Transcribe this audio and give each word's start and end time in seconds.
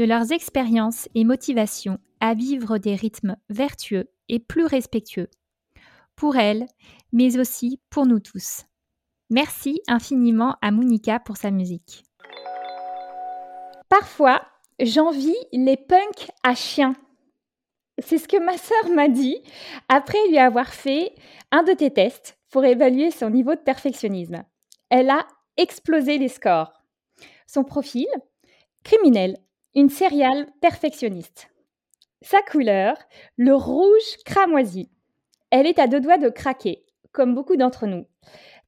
de 0.00 0.06
leurs 0.06 0.32
expériences 0.32 1.10
et 1.14 1.24
motivations 1.24 1.98
à 2.20 2.32
vivre 2.32 2.78
des 2.78 2.94
rythmes 2.94 3.36
vertueux 3.50 4.08
et 4.30 4.38
plus 4.38 4.64
respectueux, 4.64 5.28
pour 6.16 6.36
elles, 6.36 6.64
mais 7.12 7.38
aussi 7.38 7.82
pour 7.90 8.06
nous 8.06 8.18
tous. 8.18 8.64
Merci 9.28 9.82
infiniment 9.88 10.56
à 10.62 10.70
Monica 10.70 11.20
pour 11.20 11.36
sa 11.36 11.50
musique. 11.50 12.02
Parfois, 13.90 14.40
j'envie 14.80 15.36
les 15.52 15.76
punks 15.76 16.30
à 16.44 16.54
chiens. 16.54 16.96
C'est 17.98 18.16
ce 18.16 18.26
que 18.26 18.42
ma 18.42 18.56
sœur 18.56 18.88
m'a 18.94 19.08
dit 19.08 19.42
après 19.90 20.28
lui 20.28 20.38
avoir 20.38 20.72
fait 20.72 21.14
un 21.50 21.62
de 21.62 21.74
tes 21.74 21.92
tests 21.92 22.38
pour 22.50 22.64
évaluer 22.64 23.10
son 23.10 23.28
niveau 23.28 23.54
de 23.54 23.60
perfectionnisme. 23.60 24.44
Elle 24.88 25.10
a 25.10 25.26
explosé 25.58 26.16
les 26.16 26.28
scores. 26.28 26.72
Son 27.46 27.64
profil 27.64 28.06
Criminel, 28.82 29.36
une 29.74 29.88
céréale 29.88 30.46
perfectionniste. 30.60 31.48
Sa 32.22 32.42
couleur 32.42 32.96
Le 33.36 33.54
rouge 33.54 34.16
cramoisi. 34.24 34.90
Elle 35.50 35.66
est 35.66 35.78
à 35.78 35.86
deux 35.86 36.00
doigts 36.00 36.18
de 36.18 36.28
craquer, 36.28 36.84
comme 37.12 37.34
beaucoup 37.34 37.56
d'entre 37.56 37.86
nous 37.86 38.04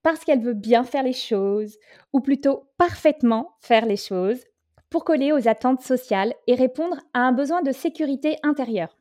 parce 0.03 0.25
qu'elle 0.25 0.41
veut 0.41 0.55
bien 0.55 0.85
faire 0.85 1.03
les 1.03 1.13
choses, 1.13 1.79
ou 2.13 2.21
plutôt 2.21 2.69
parfaitement 2.77 3.55
faire 3.61 3.87
les 3.87 3.97
choses, 3.97 4.45
pour 4.91 5.05
coller 5.05 5.33
aux 5.33 5.49
attentes 5.49 5.81
sociales 5.81 6.35
et 6.47 6.55
répondre 6.55 6.99
à 7.15 7.21
un 7.21 7.33
besoin 7.33 7.63
de 7.63 7.73
sécurité 7.73 8.37
intérieure. 8.43 8.97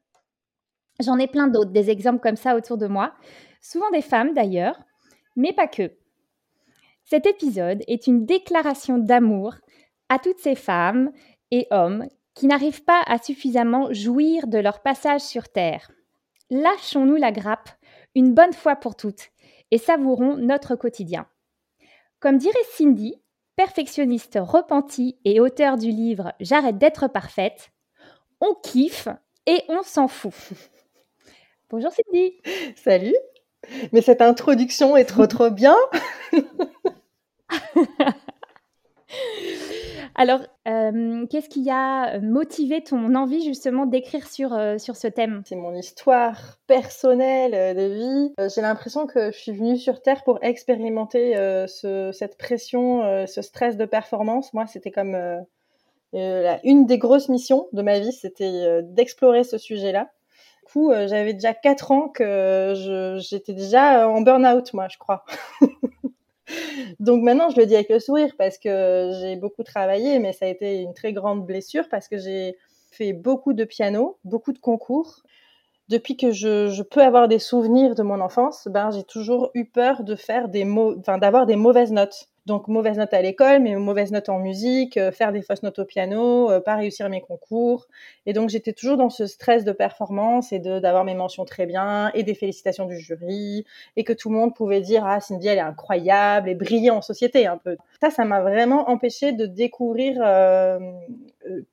J'en 0.99 1.17
ai 1.17 1.27
plein 1.27 1.47
d'autres, 1.47 1.71
des 1.71 1.89
exemples 1.89 2.21
comme 2.21 2.35
ça 2.35 2.55
autour 2.55 2.77
de 2.77 2.87
moi, 2.87 3.13
souvent 3.61 3.89
des 3.91 4.01
femmes 4.01 4.33
d'ailleurs, 4.33 4.79
mais 5.35 5.53
pas 5.53 5.67
que. 5.67 5.91
Cet 7.03 7.25
épisode 7.25 7.83
est 7.87 8.07
une 8.07 8.25
déclaration 8.25 8.99
d'amour 8.99 9.55
à 10.07 10.19
toutes 10.19 10.39
ces 10.39 10.55
femmes 10.55 11.11
et 11.51 11.67
hommes 11.71 12.07
qui 12.33 12.47
n'arrivent 12.47 12.83
pas 12.83 13.03
à 13.05 13.17
suffisamment 13.17 13.91
jouir 13.93 14.47
de 14.47 14.57
leur 14.57 14.81
passage 14.81 15.21
sur 15.21 15.49
Terre. 15.49 15.91
Lâchons-nous 16.49 17.15
la 17.15 17.31
grappe 17.31 17.69
une 18.15 18.33
bonne 18.33 18.53
fois 18.53 18.75
pour 18.75 18.95
toutes 18.95 19.29
et 19.71 19.77
savourons 19.77 20.35
notre 20.37 20.75
quotidien. 20.75 21.27
Comme 22.19 22.37
dirait 22.37 22.53
Cindy, 22.71 23.15
perfectionniste 23.55 24.37
repentie 24.41 25.17
et 25.25 25.39
auteur 25.39 25.77
du 25.77 25.91
livre 25.91 26.33
J'arrête 26.39 26.77
d'être 26.77 27.07
parfaite, 27.07 27.71
on 28.39 28.53
kiffe 28.55 29.07
et 29.45 29.61
on 29.69 29.83
s'en 29.83 30.07
fout. 30.07 30.33
Bonjour 31.69 31.91
Cindy. 31.91 32.33
Salut. 32.75 33.15
Mais 33.91 34.01
cette 34.01 34.21
introduction 34.21 34.97
est 34.97 35.05
trop 35.05 35.27
trop 35.27 35.49
bien. 35.49 35.77
Alors, 40.15 40.41
euh, 40.67 41.25
qu'est-ce 41.27 41.49
qui 41.49 41.69
a 41.69 42.19
motivé 42.19 42.83
ton 42.83 43.15
envie 43.15 43.43
justement 43.43 43.85
d'écrire 43.85 44.27
sur, 44.27 44.53
euh, 44.53 44.77
sur 44.77 44.95
ce 44.95 45.07
thème? 45.07 45.41
C'est 45.45 45.55
mon 45.55 45.73
histoire 45.73 46.57
personnelle 46.67 47.53
euh, 47.53 47.73
de 47.73 47.93
vie. 47.93 48.33
J'ai 48.53 48.61
l'impression 48.61 49.07
que 49.07 49.31
je 49.31 49.37
suis 49.37 49.51
venue 49.51 49.77
sur 49.77 50.01
Terre 50.01 50.23
pour 50.23 50.39
expérimenter 50.43 51.35
cette 51.67 52.37
pression, 52.37 53.25
ce 53.27 53.41
stress 53.41 53.77
de 53.77 53.85
performance. 53.85 54.53
Moi, 54.53 54.67
c'était 54.67 54.91
comme 54.91 55.15
une 56.13 56.85
des 56.85 56.97
grosses 56.97 57.29
missions 57.29 57.67
de 57.71 57.81
ma 57.81 57.99
vie, 57.99 58.11
c'était 58.11 58.81
d'explorer 58.83 59.43
ce 59.43 59.57
sujet-là. 59.57 60.11
Du 60.65 60.73
coup, 60.73 60.91
j'avais 60.91 61.33
déjà 61.33 61.53
4 61.53 61.91
ans 61.91 62.09
que 62.09 62.73
j'étais 63.19 63.53
déjà 63.53 64.07
en 64.07 64.21
burn-out, 64.21 64.73
moi, 64.73 64.87
je 64.89 64.97
crois. 64.97 65.25
Donc 66.99 67.23
maintenant, 67.23 67.49
je 67.49 67.59
le 67.59 67.65
dis 67.65 67.75
avec 67.75 67.89
le 67.89 67.99
sourire 67.99 68.33
parce 68.37 68.57
que 68.57 69.11
j'ai 69.19 69.35
beaucoup 69.35 69.63
travaillé, 69.63 70.19
mais 70.19 70.33
ça 70.33 70.45
a 70.45 70.49
été 70.49 70.81
une 70.81 70.93
très 70.93 71.13
grande 71.13 71.45
blessure 71.45 71.87
parce 71.89 72.07
que 72.07 72.17
j'ai 72.17 72.55
fait 72.91 73.13
beaucoup 73.13 73.53
de 73.53 73.63
piano, 73.63 74.17
beaucoup 74.23 74.53
de 74.53 74.59
concours. 74.59 75.23
Depuis 75.89 76.15
que 76.15 76.31
je, 76.31 76.81
peux 76.83 77.01
avoir 77.01 77.27
des 77.27 77.39
souvenirs 77.39 77.95
de 77.95 78.03
mon 78.03 78.21
enfance, 78.21 78.67
ben, 78.69 78.91
j'ai 78.91 79.03
toujours 79.03 79.51
eu 79.53 79.65
peur 79.65 80.03
de 80.03 80.15
faire 80.15 80.47
des 80.47 80.65
d'avoir 81.05 81.45
des 81.45 81.57
mauvaises 81.57 81.91
notes. 81.91 82.30
Donc 82.47 82.67
mauvaise 82.67 82.97
note 82.97 83.13
à 83.13 83.21
l'école, 83.21 83.59
mais 83.61 83.75
mauvaise 83.75 84.11
note 84.11 84.27
en 84.29 84.39
musique, 84.39 84.97
euh, 84.97 85.11
faire 85.11 85.31
des 85.31 85.43
fausses 85.43 85.61
notes 85.61 85.77
au 85.77 85.85
piano, 85.85 86.49
euh, 86.49 86.59
pas 86.59 86.75
réussir 86.75 87.07
mes 87.07 87.21
concours. 87.21 87.87
Et 88.25 88.33
donc 88.33 88.49
j'étais 88.49 88.73
toujours 88.73 88.97
dans 88.97 89.11
ce 89.11 89.27
stress 89.27 89.63
de 89.63 89.71
performance 89.71 90.51
et 90.51 90.57
d'avoir 90.57 91.03
mes 91.03 91.13
mentions 91.13 91.45
très 91.45 91.67
bien 91.67 92.09
et 92.15 92.23
des 92.23 92.33
félicitations 92.33 92.87
du 92.87 92.97
jury 92.99 93.63
et 93.95 94.03
que 94.03 94.13
tout 94.13 94.29
le 94.29 94.37
monde 94.37 94.55
pouvait 94.55 94.81
dire 94.81 95.05
ah 95.05 95.19
Cindy 95.19 95.49
elle 95.49 95.59
est 95.59 95.61
incroyable 95.61 96.49
et 96.49 96.55
briller 96.55 96.89
en 96.89 97.03
société 97.03 97.45
un 97.45 97.57
peu. 97.57 97.77
Ça 98.01 98.09
ça 98.09 98.25
m'a 98.25 98.41
vraiment 98.41 98.89
empêché 98.89 99.33
de 99.33 99.45
découvrir 99.45 100.19
euh, 100.23 100.79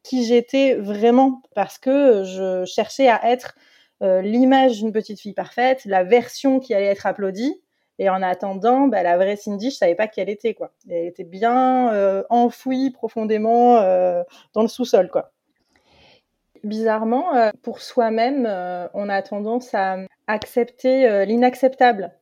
qui 0.02 0.26
j'étais 0.26 0.74
vraiment 0.74 1.40
parce 1.54 1.78
que 1.78 2.24
je 2.24 2.64
cherchais 2.66 3.08
à 3.08 3.30
être 3.30 3.54
l'image 4.00 4.78
d'une 4.78 4.92
petite 4.92 5.18
fille 5.18 5.32
parfaite, 5.32 5.84
la 5.84 6.04
version 6.04 6.60
qui 6.60 6.72
allait 6.72 6.86
être 6.86 7.06
applaudie 7.06 7.60
et 7.98 8.08
en 8.08 8.22
attendant, 8.22 8.86
bah, 8.86 9.02
la 9.02 9.16
vraie 9.16 9.36
Cindy, 9.36 9.70
je 9.70 9.76
savais 9.76 9.96
pas 9.96 10.06
qui 10.06 10.20
elle 10.20 10.28
était, 10.28 10.54
quoi. 10.54 10.70
Elle 10.88 11.06
était 11.06 11.24
bien 11.24 11.92
euh, 11.92 12.22
enfouie 12.30 12.90
profondément 12.90 13.78
euh, 13.78 14.22
dans 14.54 14.62
le 14.62 14.68
sous-sol, 14.68 15.10
quoi. 15.10 15.32
Bizarrement, 16.62 17.34
euh, 17.34 17.50
pour 17.62 17.80
soi-même, 17.80 18.46
on 18.94 19.08
a 19.08 19.22
tendance 19.22 19.74
à 19.74 19.98
accepter 20.26 21.24
l'inacceptable. 21.26 22.12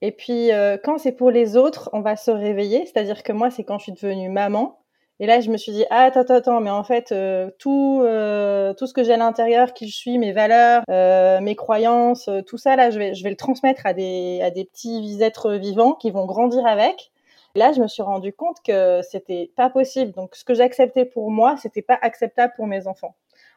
Et 0.00 0.12
puis, 0.12 0.50
quand 0.84 0.98
c'est 0.98 1.12
pour 1.12 1.30
les 1.30 1.56
autres, 1.56 1.90
on 1.92 2.00
va 2.00 2.16
se 2.16 2.30
réveiller. 2.30 2.84
C'est-à-dire 2.86 3.22
que 3.22 3.32
moi, 3.32 3.50
c'est 3.50 3.64
quand 3.64 3.78
je 3.78 3.84
suis 3.84 3.92
devenue 3.92 4.28
maman 4.28 4.81
et 5.22 5.26
là, 5.26 5.40
je 5.40 5.50
me 5.50 5.56
suis 5.56 5.70
dit, 5.70 5.84
ah, 5.90 6.02
attends, 6.02 6.22
attends, 6.22 6.34
attends, 6.34 6.60
mais 6.60 6.70
en 6.70 6.82
fait, 6.82 7.12
euh, 7.12 7.48
tout, 7.60 8.00
euh, 8.02 8.74
tout 8.74 8.88
ce 8.88 8.92
que 8.92 9.04
j'ai 9.04 9.12
à 9.12 9.16
l'intérieur, 9.16 9.72
qui 9.72 9.88
je 9.88 9.96
suis, 9.96 10.18
mes 10.18 10.32
valeurs, 10.32 10.82
euh, 10.90 11.40
mes 11.40 11.54
croyances, 11.54 12.28
tout 12.48 12.58
ça, 12.58 12.74
là, 12.74 12.90
je 12.90 12.98
vais, 12.98 13.14
je 13.14 13.22
vais 13.22 13.30
le 13.30 13.36
transmettre 13.36 13.86
à 13.86 13.92
des, 13.92 14.40
à 14.42 14.50
des 14.50 14.64
petits 14.64 15.18
êtres 15.20 15.52
vivants 15.52 15.92
qui 15.92 16.10
vont 16.10 16.26
grandir 16.26 16.66
avec. 16.66 17.12
là, 17.54 17.72
je 17.72 17.80
me 17.80 17.86
suis 17.86 18.02
rendu 18.02 18.32
compte 18.32 18.56
que 18.66 19.00
c'était 19.08 19.52
pas 19.54 19.70
possible. 19.70 20.10
Donc, 20.10 20.34
ce 20.34 20.44
que 20.44 20.54
j'acceptais 20.54 21.04
pour 21.04 21.30
moi, 21.30 21.54
c'était 21.56 21.82
pas 21.82 22.00
acceptable 22.02 22.54
pour 22.56 22.66
mes 22.66 22.88
enfants. 22.88 23.14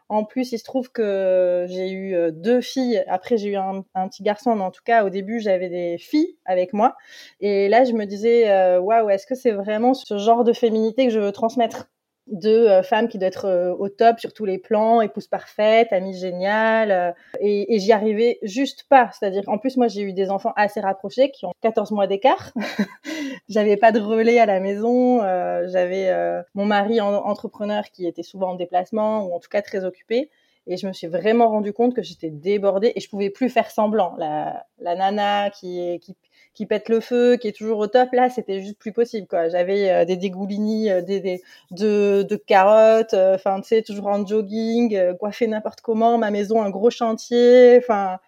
En 0.09 0.23
plus, 0.23 0.51
il 0.51 0.59
se 0.59 0.63
trouve 0.63 0.91
que 0.91 1.65
j'ai 1.67 1.89
eu 1.89 2.15
euh, 2.15 2.31
deux 2.31 2.61
filles. 2.61 3.03
Après, 3.07 3.37
j'ai 3.37 3.49
eu 3.49 3.55
un, 3.55 3.83
petit 4.07 4.23
garçon, 4.23 4.55
mais 4.55 4.63
en 4.63 4.71
tout 4.71 4.83
cas, 4.83 5.03
au 5.03 5.09
début, 5.09 5.39
j'avais 5.39 5.69
des 5.69 5.97
filles 5.97 6.37
avec 6.45 6.73
moi. 6.73 6.95
Et 7.39 7.69
là, 7.69 7.85
je 7.85 7.93
me 7.93 8.05
disais, 8.05 8.51
euh, 8.51 8.79
waouh, 8.79 9.09
est-ce 9.09 9.25
que 9.25 9.35
c'est 9.35 9.51
vraiment 9.51 9.93
ce 9.93 10.17
genre 10.17 10.43
de 10.43 10.53
féminité 10.53 11.07
que 11.07 11.13
je 11.13 11.19
veux 11.19 11.31
transmettre? 11.31 11.89
De 12.27 12.49
euh, 12.49 12.83
femmes 12.83 13.07
qui 13.07 13.17
doit 13.17 13.27
être 13.27 13.45
euh, 13.45 13.73
au 13.73 13.89
top 13.89 14.19
sur 14.19 14.33
tous 14.33 14.45
les 14.45 14.57
plans, 14.57 15.01
épouse 15.01 15.27
parfaite, 15.27 15.93
amie 15.93 16.17
géniale, 16.17 16.91
euh, 16.91 17.11
et, 17.39 17.75
et 17.75 17.79
j'y 17.79 17.91
arrivais 17.91 18.39
juste 18.41 18.85
pas. 18.89 19.09
C'est-à-dire, 19.11 19.43
en 19.47 19.57
plus, 19.57 19.77
moi, 19.77 19.87
j'ai 19.87 20.01
eu 20.01 20.13
des 20.13 20.29
enfants 20.29 20.53
assez 20.55 20.79
rapprochés 20.79 21.31
qui 21.31 21.45
ont 21.45 21.53
14 21.61 21.91
mois 21.91 22.07
d'écart. 22.07 22.51
j'avais 23.49 23.77
pas 23.77 23.91
de 23.91 23.99
relais 23.99 24.39
à 24.39 24.45
la 24.45 24.59
maison. 24.59 25.19
j'avais 25.67 26.11
mon 26.53 26.65
mari 26.65 26.99
entrepreneur 27.01 27.83
qui 27.91 28.07
était 28.07 28.23
souvent 28.23 28.51
en 28.51 28.55
déplacement 28.55 29.25
ou 29.25 29.33
en 29.33 29.39
tout 29.39 29.49
cas 29.49 29.61
très 29.61 29.85
occupé. 29.85 30.29
Et 30.67 30.77
je 30.77 30.87
me 30.87 30.93
suis 30.93 31.07
vraiment 31.07 31.49
rendu 31.49 31.73
compte 31.73 31.95
que 31.95 32.01
j'étais 32.01 32.31
débordée 32.31 32.91
et 32.95 32.99
je 32.99 33.07
pouvais 33.07 33.29
plus 33.29 33.49
faire 33.49 33.69
semblant. 33.69 34.15
La, 34.17 34.65
la 34.79 34.95
nana 34.95 35.51
qui, 35.51 35.99
qui, 36.01 36.15
qui 36.55 36.65
pète 36.65 36.89
le 36.89 37.01
feu, 37.01 37.35
qui 37.35 37.49
est 37.49 37.51
toujours 37.51 37.79
au 37.79 37.87
top. 37.87 38.09
Là, 38.13 38.29
c'était 38.29 38.61
juste 38.61 38.79
plus 38.79 38.93
possible. 38.93 39.27
quoi. 39.27 39.49
J'avais 39.49 39.91
euh, 39.91 40.05
des 40.05 40.15
dégoulinis, 40.15 40.89
euh, 40.89 41.01
des, 41.01 41.19
des, 41.19 41.43
de, 41.71 42.25
de 42.27 42.35
carottes, 42.37 43.13
euh, 43.13 43.35
enfin, 43.35 43.59
tu 43.61 43.67
sais, 43.67 43.81
toujours 43.83 44.07
en 44.07 44.25
jogging, 44.25 45.15
coiffé 45.17 45.47
n'importe 45.47 45.81
comment, 45.81 46.17
ma 46.17 46.31
maison, 46.31 46.61
un 46.63 46.69
gros 46.69 46.89
chantier. 46.89 47.77
Enfin, 47.77 48.19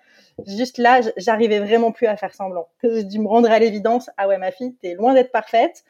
juste 0.46 0.78
là, 0.78 1.00
j'arrivais 1.16 1.60
vraiment 1.60 1.92
plus 1.92 2.08
à 2.08 2.18
faire 2.18 2.34
semblant. 2.36 2.68
J'ai 2.84 3.06
dû 3.06 3.20
me 3.20 3.28
rendre 3.28 3.50
à 3.50 3.58
l'évidence. 3.60 4.10
Ah 4.18 4.28
ouais, 4.28 4.38
ma 4.38 4.52
fille, 4.52 4.76
t'es 4.82 4.94
loin 4.94 5.14
d'être 5.14 5.32
parfaite. 5.32 5.86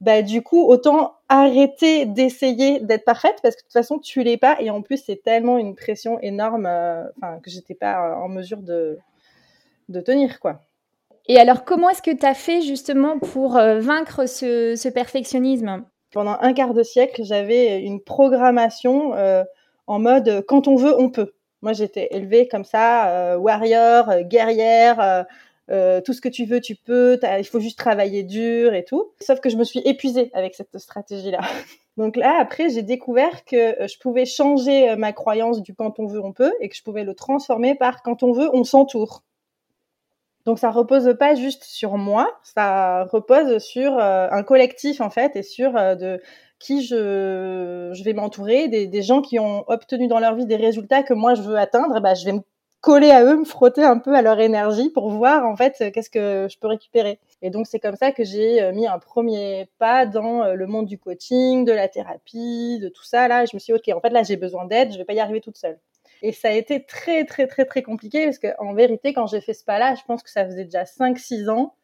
Bah, 0.00 0.22
du 0.22 0.42
coup, 0.42 0.66
autant 0.66 1.14
arrêter 1.28 2.06
d'essayer 2.06 2.80
d'être 2.80 3.04
parfaite 3.04 3.36
parce 3.42 3.54
que 3.56 3.60
de 3.60 3.64
toute 3.66 3.72
façon, 3.72 3.98
tu 3.98 4.22
l'es 4.22 4.36
pas. 4.38 4.56
Et 4.60 4.70
en 4.70 4.82
plus, 4.82 5.02
c'est 5.04 5.22
tellement 5.22 5.58
une 5.58 5.74
pression 5.74 6.18
énorme, 6.20 6.66
enfin, 7.16 7.38
que 7.42 7.50
j'étais 7.50 7.74
pas 7.74 8.16
en 8.16 8.28
mesure 8.28 8.58
de, 8.62 8.98
de 9.88 10.00
tenir, 10.00 10.40
quoi. 10.40 10.62
Et 11.28 11.38
alors, 11.38 11.64
comment 11.64 11.90
est-ce 11.90 12.02
que 12.02 12.14
tu 12.14 12.24
as 12.24 12.34
fait 12.34 12.62
justement 12.62 13.18
pour 13.18 13.56
euh, 13.56 13.80
vaincre 13.80 14.26
ce, 14.26 14.88
perfectionnisme? 14.90 15.84
Pendant 16.12 16.36
un 16.40 16.52
quart 16.52 16.72
de 16.72 16.82
siècle, 16.82 17.22
j'avais 17.24 17.80
une 17.80 18.00
programmation 18.00 19.14
euh, 19.14 19.42
en 19.88 19.98
mode 19.98 20.44
quand 20.46 20.68
on 20.68 20.76
veut, 20.76 20.94
on 20.98 21.10
peut. 21.10 21.32
Moi, 21.62 21.72
j'étais 21.72 22.08
élevée 22.12 22.46
comme 22.46 22.64
ça, 22.64 23.36
warrior, 23.38 24.22
guerrière. 24.22 25.26
tout 25.68 26.12
ce 26.12 26.20
que 26.20 26.28
tu 26.28 26.44
veux, 26.44 26.60
tu 26.60 26.76
peux. 26.76 27.18
Il 27.38 27.44
faut 27.44 27.58
juste 27.58 27.78
travailler 27.78 28.22
dur 28.22 28.72
et 28.72 28.84
tout. 28.84 29.12
Sauf 29.20 29.40
que 29.40 29.50
je 29.50 29.56
me 29.56 29.64
suis 29.64 29.80
épuisée 29.80 30.30
avec 30.32 30.54
cette 30.54 30.78
stratégie-là. 30.78 31.40
Donc 31.96 32.16
là, 32.16 32.36
après, 32.38 32.68
j'ai 32.68 32.82
découvert 32.82 33.44
que 33.44 33.74
je 33.86 33.98
pouvais 33.98 34.26
changer 34.26 34.94
ma 34.96 35.12
croyance 35.12 35.60
du 35.60 35.74
quand 35.74 35.98
on 35.98 36.06
veut, 36.06 36.22
on 36.22 36.32
peut, 36.32 36.52
et 36.60 36.68
que 36.68 36.76
je 36.76 36.84
pouvais 36.84 37.04
le 37.04 37.14
transformer 37.14 37.74
par 37.74 38.02
quand 38.02 38.22
on 38.22 38.32
veut, 38.32 38.48
on 38.52 38.62
s'entoure. 38.62 39.24
Donc 40.46 40.60
ça 40.60 40.70
repose 40.70 41.12
pas 41.18 41.34
juste 41.34 41.64
sur 41.64 41.96
moi, 41.98 42.38
ça 42.44 43.04
repose 43.10 43.58
sur 43.58 43.98
euh, 43.98 44.28
un 44.30 44.44
collectif 44.44 45.00
en 45.00 45.10
fait 45.10 45.34
et 45.34 45.42
sur 45.42 45.76
euh, 45.76 45.96
de 45.96 46.22
qui 46.60 46.84
je, 46.84 47.90
je 47.92 48.04
vais 48.04 48.12
m'entourer, 48.12 48.68
des, 48.68 48.86
des, 48.86 49.02
gens 49.02 49.20
qui 49.22 49.40
ont 49.40 49.64
obtenu 49.68 50.06
dans 50.06 50.20
leur 50.20 50.36
vie 50.36 50.46
des 50.46 50.56
résultats 50.56 51.02
que 51.02 51.14
moi 51.14 51.34
je 51.34 51.42
veux 51.42 51.56
atteindre, 51.58 52.00
bah, 52.00 52.14
je 52.14 52.24
vais 52.24 52.32
me 52.32 52.40
coller 52.80 53.10
à 53.10 53.24
eux, 53.24 53.36
me 53.36 53.44
frotter 53.44 53.82
un 53.82 53.98
peu 53.98 54.14
à 54.14 54.22
leur 54.22 54.38
énergie 54.38 54.88
pour 54.90 55.10
voir 55.10 55.44
en 55.44 55.56
fait 55.56 55.90
qu'est-ce 55.92 56.10
que 56.10 56.46
je 56.48 56.56
peux 56.60 56.68
récupérer. 56.68 57.18
Et 57.42 57.50
donc 57.50 57.66
c'est 57.66 57.80
comme 57.80 57.96
ça 57.96 58.12
que 58.12 58.22
j'ai 58.22 58.62
euh, 58.62 58.72
mis 58.72 58.86
un 58.86 59.00
premier 59.00 59.68
pas 59.78 60.06
dans 60.06 60.44
le 60.54 60.66
monde 60.68 60.86
du 60.86 60.96
coaching, 60.96 61.64
de 61.64 61.72
la 61.72 61.88
thérapie, 61.88 62.78
de 62.80 62.88
tout 62.88 63.04
ça 63.04 63.26
là. 63.26 63.46
je 63.46 63.56
me 63.56 63.58
suis 63.58 63.72
dit 63.72 63.78
ok 63.90 63.96
en 63.96 64.00
fait 64.00 64.10
là 64.10 64.22
j'ai 64.22 64.36
besoin 64.36 64.64
d'aide, 64.64 64.92
je 64.92 64.98
vais 64.98 65.04
pas 65.04 65.14
y 65.14 65.20
arriver 65.20 65.40
toute 65.40 65.56
seule. 65.56 65.78
Et 66.22 66.32
ça 66.32 66.48
a 66.48 66.52
été 66.52 66.84
très, 66.84 67.24
très, 67.24 67.46
très, 67.46 67.64
très 67.64 67.82
compliqué 67.82 68.24
parce 68.24 68.38
qu'en 68.38 68.74
vérité, 68.74 69.12
quand 69.12 69.26
j'ai 69.26 69.40
fait 69.40 69.54
ce 69.54 69.64
pas-là, 69.64 69.94
je 69.94 70.02
pense 70.06 70.22
que 70.22 70.30
ça 70.30 70.44
faisait 70.44 70.64
déjà 70.64 70.84
5-6 70.84 71.48
ans 71.50 71.74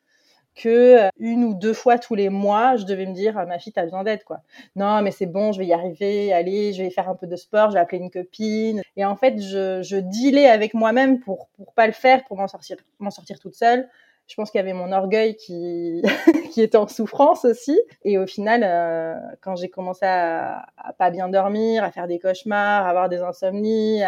que 0.55 1.05
euh, 1.05 1.09
une 1.19 1.45
ou 1.45 1.55
deux 1.55 1.73
fois 1.73 1.99
tous 1.99 2.15
les 2.15 2.29
mois, 2.29 2.77
je 2.77 2.85
devais 2.85 3.07
me 3.07 3.15
dire 3.15 3.39
ah, 3.39 3.47
ma 3.47 3.59
fille 3.59 3.73
t'as 3.73 3.85
besoin 3.85 4.05
d'aide 4.05 4.23
quoi. 4.25 4.41
Non 4.77 5.01
mais 5.03 5.11
c'est 5.11 5.27
bon, 5.27 5.53
je 5.53 5.59
vais 5.59 5.67
y 5.67 5.73
arriver, 5.73 6.33
allez, 6.33 6.73
je 6.73 6.83
vais 6.83 6.91
faire 6.91 7.09
un 7.09 7.15
peu 7.15 7.27
de 7.27 7.37
sport, 7.37 7.71
je 7.71 7.75
vais 7.75 7.81
appeler 7.81 8.03
une 8.03 8.11
copine. 8.11 8.83
Et 8.97 9.05
en 9.05 9.17
fait, 9.17 9.41
je, 9.41 9.83
je 9.83 9.97
dealais 9.97 10.49
avec 10.49 10.75
moi-même 10.75 11.21
pour 11.21 11.49
pour 11.57 11.73
pas 11.73 11.87
le 11.87 11.93
faire, 11.93 12.25
pour 12.25 12.37
m'en 12.37 12.49
sortir 12.49 12.77
m'en 12.99 13.11
sortir 13.11 13.39
toute 13.39 13.55
seule 13.55 13.89
je 14.33 14.37
pense 14.37 14.51
qu'il 14.51 14.61
y 14.61 14.63
avait 14.63 14.73
mon 14.73 14.93
orgueil 14.93 15.37
qui, 15.37 16.03
qui 16.53 16.63
était 16.63 16.79
en 16.79 16.89
souffrance 16.89 17.45
aussi. 17.45 17.79
Et 18.03 18.17
au 18.17 18.27
final, 18.27 18.63
euh, 18.65 19.15
quand 19.43 19.57
j'ai 19.57 19.69
commencé 19.69 20.07
à, 20.07 20.65
à, 20.79 20.95
pas 20.95 21.11
bien 21.11 21.29
dormir, 21.29 21.85
à 21.85 21.91
faire 21.91 22.07
des 22.09 22.19
cauchemars, 22.19 22.87
à 22.87 22.89
avoir 22.89 23.11
des 23.11 23.19
insomnies, 23.19 24.01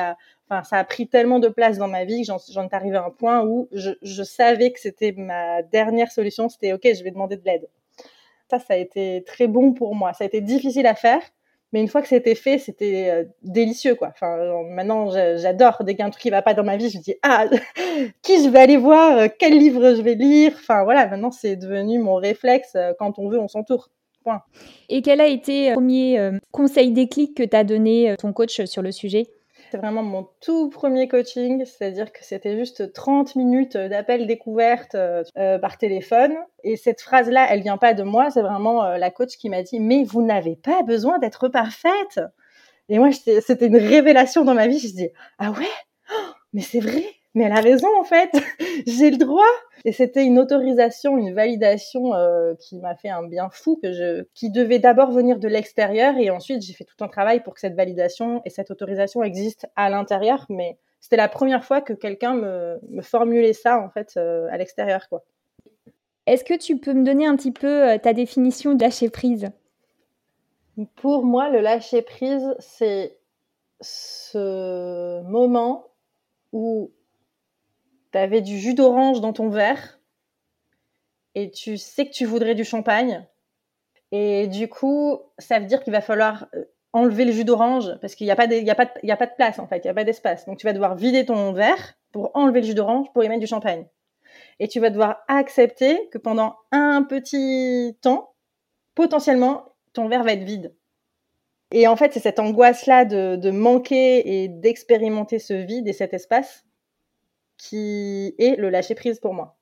enfin, 0.48 0.62
ça 0.62 0.78
a 0.78 0.84
pris 0.84 1.08
tellement 1.08 1.40
de 1.40 1.48
place 1.48 1.76
dans 1.76 1.88
ma 1.88 2.06
vie 2.06 2.22
que 2.22 2.26
j'en 2.28 2.38
suis 2.38 2.58
arrivée 2.72 2.96
à 2.96 3.04
un 3.04 3.10
point 3.10 3.44
où 3.44 3.68
je, 3.72 3.90
je 4.00 4.22
savais 4.22 4.72
que 4.72 4.80
c'était 4.80 5.12
ma 5.12 5.60
dernière 5.60 6.10
solution. 6.10 6.48
C'était 6.48 6.72
OK, 6.72 6.84
je 6.84 7.04
vais 7.04 7.10
demander 7.10 7.36
de 7.36 7.44
l'aide. 7.44 7.68
Ça, 8.50 8.58
ça 8.58 8.72
a 8.72 8.76
été 8.78 9.24
très 9.26 9.46
bon 9.46 9.74
pour 9.74 9.94
moi. 9.94 10.14
Ça 10.14 10.24
a 10.24 10.26
été 10.26 10.40
difficile 10.40 10.86
à 10.86 10.94
faire 10.94 11.20
mais 11.74 11.80
une 11.80 11.88
fois 11.88 12.02
que 12.02 12.08
c'était 12.08 12.36
fait, 12.36 12.58
c'était 12.58 13.10
euh, 13.10 13.24
délicieux, 13.42 13.96
quoi. 13.96 14.10
Enfin, 14.14 14.38
maintenant, 14.70 15.10
j'adore. 15.10 15.82
Dès 15.82 15.94
qu'il 15.94 15.98
y 15.98 16.02
a 16.02 16.06
un 16.06 16.10
truc 16.10 16.22
qui 16.22 16.30
va 16.30 16.40
pas 16.40 16.54
dans 16.54 16.62
ma 16.62 16.76
vie, 16.76 16.88
je 16.88 16.98
me 16.98 17.02
dis, 17.02 17.16
ah, 17.24 17.46
qui 18.22 18.44
je 18.44 18.48
vais 18.48 18.60
aller 18.60 18.76
voir, 18.76 19.18
euh, 19.18 19.26
quel 19.36 19.58
livre 19.58 19.96
je 19.96 20.00
vais 20.00 20.14
lire? 20.14 20.52
Enfin, 20.54 20.84
voilà, 20.84 21.08
maintenant, 21.08 21.32
c'est 21.32 21.56
devenu 21.56 21.98
mon 21.98 22.14
réflexe. 22.14 22.76
Euh, 22.76 22.92
quand 22.96 23.18
on 23.18 23.28
veut, 23.28 23.40
on 23.40 23.48
s'entoure. 23.48 23.90
Point. 24.22 24.40
Et 24.88 25.02
quel 25.02 25.20
a 25.20 25.26
été 25.26 25.70
le 25.70 25.74
premier 25.74 26.30
conseil 26.52 26.92
déclic 26.92 27.36
que 27.36 27.42
t'as 27.42 27.64
donné 27.64 28.14
ton 28.18 28.32
coach 28.32 28.64
sur 28.66 28.80
le 28.80 28.92
sujet? 28.92 29.26
C'est 29.74 29.78
vraiment 29.78 30.04
mon 30.04 30.28
tout 30.40 30.70
premier 30.70 31.08
coaching, 31.08 31.64
c'est-à-dire 31.64 32.12
que 32.12 32.20
c'était 32.22 32.56
juste 32.56 32.92
30 32.92 33.34
minutes 33.34 33.76
d'appel 33.76 34.28
découverte 34.28 34.94
euh, 34.94 35.24
euh, 35.36 35.58
par 35.58 35.78
téléphone. 35.78 36.32
Et 36.62 36.76
cette 36.76 37.00
phrase-là, 37.00 37.48
elle 37.50 37.62
vient 37.62 37.76
pas 37.76 37.92
de 37.92 38.04
moi, 38.04 38.30
c'est 38.30 38.42
vraiment 38.42 38.84
euh, 38.84 38.98
la 38.98 39.10
coach 39.10 39.36
qui 39.36 39.50
m'a 39.50 39.64
dit 39.64 39.80
Mais 39.80 40.04
vous 40.04 40.22
n'avez 40.22 40.54
pas 40.54 40.84
besoin 40.84 41.18
d'être 41.18 41.48
parfaite. 41.48 42.20
Et 42.88 43.00
moi, 43.00 43.10
c'était 43.10 43.66
une 43.66 43.76
révélation 43.76 44.44
dans 44.44 44.54
ma 44.54 44.68
vie. 44.68 44.78
Je 44.78 44.86
me 44.86 44.92
dit 44.92 45.08
Ah 45.40 45.50
ouais? 45.50 45.66
Oh, 46.12 46.30
Mais 46.52 46.60
c'est 46.60 46.78
vrai 46.78 47.04
mais 47.34 47.44
elle 47.44 47.52
a 47.52 47.60
raison 47.60 47.88
en 47.98 48.04
fait, 48.04 48.30
j'ai 48.86 49.10
le 49.10 49.16
droit. 49.16 49.42
Et 49.84 49.92
c'était 49.92 50.24
une 50.24 50.38
autorisation, 50.38 51.18
une 51.18 51.34
validation 51.34 52.14
euh, 52.14 52.54
qui 52.54 52.78
m'a 52.78 52.94
fait 52.94 53.10
un 53.10 53.22
bien 53.22 53.50
fou 53.50 53.78
que 53.82 53.92
je, 53.92 54.24
qui 54.32 54.50
devait 54.50 54.78
d'abord 54.78 55.10
venir 55.10 55.38
de 55.38 55.48
l'extérieur 55.48 56.16
et 56.16 56.30
ensuite 56.30 56.62
j'ai 56.62 56.72
fait 56.72 56.84
tout 56.84 57.04
un 57.04 57.08
travail 57.08 57.42
pour 57.42 57.52
que 57.54 57.60
cette 57.60 57.74
validation 57.74 58.40
et 58.46 58.50
cette 58.50 58.70
autorisation 58.70 59.22
existent 59.22 59.68
à 59.76 59.90
l'intérieur. 59.90 60.46
Mais 60.48 60.78
c'était 61.00 61.16
la 61.16 61.28
première 61.28 61.64
fois 61.64 61.82
que 61.82 61.92
quelqu'un 61.92 62.34
me, 62.34 62.78
me, 62.88 63.02
formulait 63.02 63.52
ça 63.52 63.78
en 63.78 63.90
fait 63.90 64.14
euh, 64.16 64.48
à 64.50 64.56
l'extérieur 64.56 65.08
quoi. 65.08 65.24
Est-ce 66.26 66.44
que 66.44 66.54
tu 66.54 66.78
peux 66.78 66.94
me 66.94 67.04
donner 67.04 67.26
un 67.26 67.36
petit 67.36 67.52
peu 67.52 67.90
euh, 67.90 67.98
ta 67.98 68.14
définition 68.14 68.74
de 68.74 68.82
lâcher 68.82 69.10
prise? 69.10 69.50
Pour 70.96 71.24
moi, 71.24 71.50
le 71.50 71.60
lâcher 71.60 72.00
prise, 72.00 72.54
c'est 72.58 73.18
ce 73.82 75.22
moment 75.24 75.88
où 76.52 76.90
tu 78.14 78.18
avais 78.18 78.42
du 78.42 78.58
jus 78.60 78.74
d'orange 78.74 79.20
dans 79.20 79.32
ton 79.32 79.48
verre 79.48 79.98
et 81.34 81.50
tu 81.50 81.76
sais 81.76 82.06
que 82.06 82.12
tu 82.12 82.26
voudrais 82.26 82.54
du 82.54 82.64
champagne. 82.64 83.26
Et 84.12 84.46
du 84.46 84.68
coup, 84.68 85.18
ça 85.38 85.58
veut 85.58 85.66
dire 85.66 85.82
qu'il 85.82 85.92
va 85.92 86.00
falloir 86.00 86.46
euh, 86.54 86.64
enlever 86.92 87.24
le 87.24 87.32
jus 87.32 87.44
d'orange 87.44 87.90
parce 88.00 88.14
qu'il 88.14 88.28
n'y 88.28 88.30
a, 88.30 88.36
pas 88.36 88.46
de, 88.46 88.70
a, 88.70 88.74
pas 88.76 88.88
a 89.02 89.16
pas 89.16 89.26
de 89.26 89.34
place 89.34 89.58
en 89.58 89.66
fait, 89.66 89.78
il 89.78 89.86
n'y 89.86 89.90
a 89.90 89.94
pas 89.94 90.04
d'espace. 90.04 90.46
Donc 90.46 90.58
tu 90.58 90.66
vas 90.66 90.72
devoir 90.72 90.94
vider 90.94 91.24
ton 91.24 91.52
verre 91.52 91.94
pour 92.12 92.30
enlever 92.34 92.60
le 92.60 92.66
jus 92.68 92.74
d'orange 92.74 93.12
pour 93.12 93.24
y 93.24 93.28
mettre 93.28 93.40
du 93.40 93.48
champagne. 93.48 93.84
Et 94.60 94.68
tu 94.68 94.78
vas 94.78 94.90
devoir 94.90 95.24
accepter 95.26 96.08
que 96.10 96.18
pendant 96.18 96.54
un 96.70 97.02
petit 97.02 97.98
temps, 98.00 98.34
potentiellement, 98.94 99.74
ton 99.92 100.06
verre 100.06 100.22
va 100.22 100.34
être 100.34 100.44
vide. 100.44 100.72
Et 101.72 101.88
en 101.88 101.96
fait, 101.96 102.12
c'est 102.12 102.20
cette 102.20 102.38
angoisse-là 102.38 103.04
de 103.04 103.50
manquer 103.50 104.44
et 104.44 104.48
d'expérimenter 104.48 105.40
ce 105.40 105.54
vide 105.54 105.88
et 105.88 105.92
cet 105.92 106.14
espace 106.14 106.64
qui 107.56 108.34
est 108.38 108.58
le 108.58 108.70
lâcher 108.70 108.94
prise 108.94 109.20
pour 109.20 109.34
moi. 109.34 109.56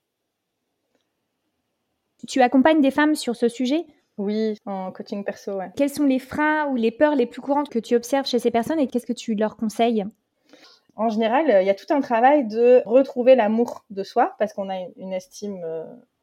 Tu 2.29 2.41
accompagnes 2.41 2.81
des 2.81 2.91
femmes 2.91 3.15
sur 3.15 3.35
ce 3.35 3.49
sujet? 3.49 3.85
Oui, 4.19 4.57
en 4.67 4.93
coaching 4.93 5.25
perso, 5.25 5.55
ouais. 5.55 5.71
Quels 5.77 5.91
sont 5.91 6.05
les 6.05 6.19
freins 6.19 6.67
ou 6.69 6.77
les 6.77 6.91
peurs 6.91 7.17
les 7.17 7.27
plus 7.27 7.41
courantes 7.41 7.69
que 7.69 7.79
tu 7.79 7.97
observes 7.97 8.27
chez 8.27 8.39
ces 8.39 8.51
personnes 8.51 8.79
et 8.79 8.87
qu'est-ce 8.87 9.07
que 9.07 9.13
tu 9.13 9.35
leur 9.35 9.57
conseilles? 9.57 10.05
En 10.95 11.09
général, 11.09 11.47
il 11.63 11.67
y 11.67 11.71
a 11.71 11.75
tout 11.75 11.93
un 11.93 12.01
travail 12.01 12.47
de 12.47 12.83
retrouver 12.85 13.35
l'amour 13.35 13.85
de 13.91 14.03
soi 14.03 14.35
parce 14.39 14.53
qu'on 14.53 14.69
a 14.69 14.77
une 14.97 15.13
estime 15.13 15.65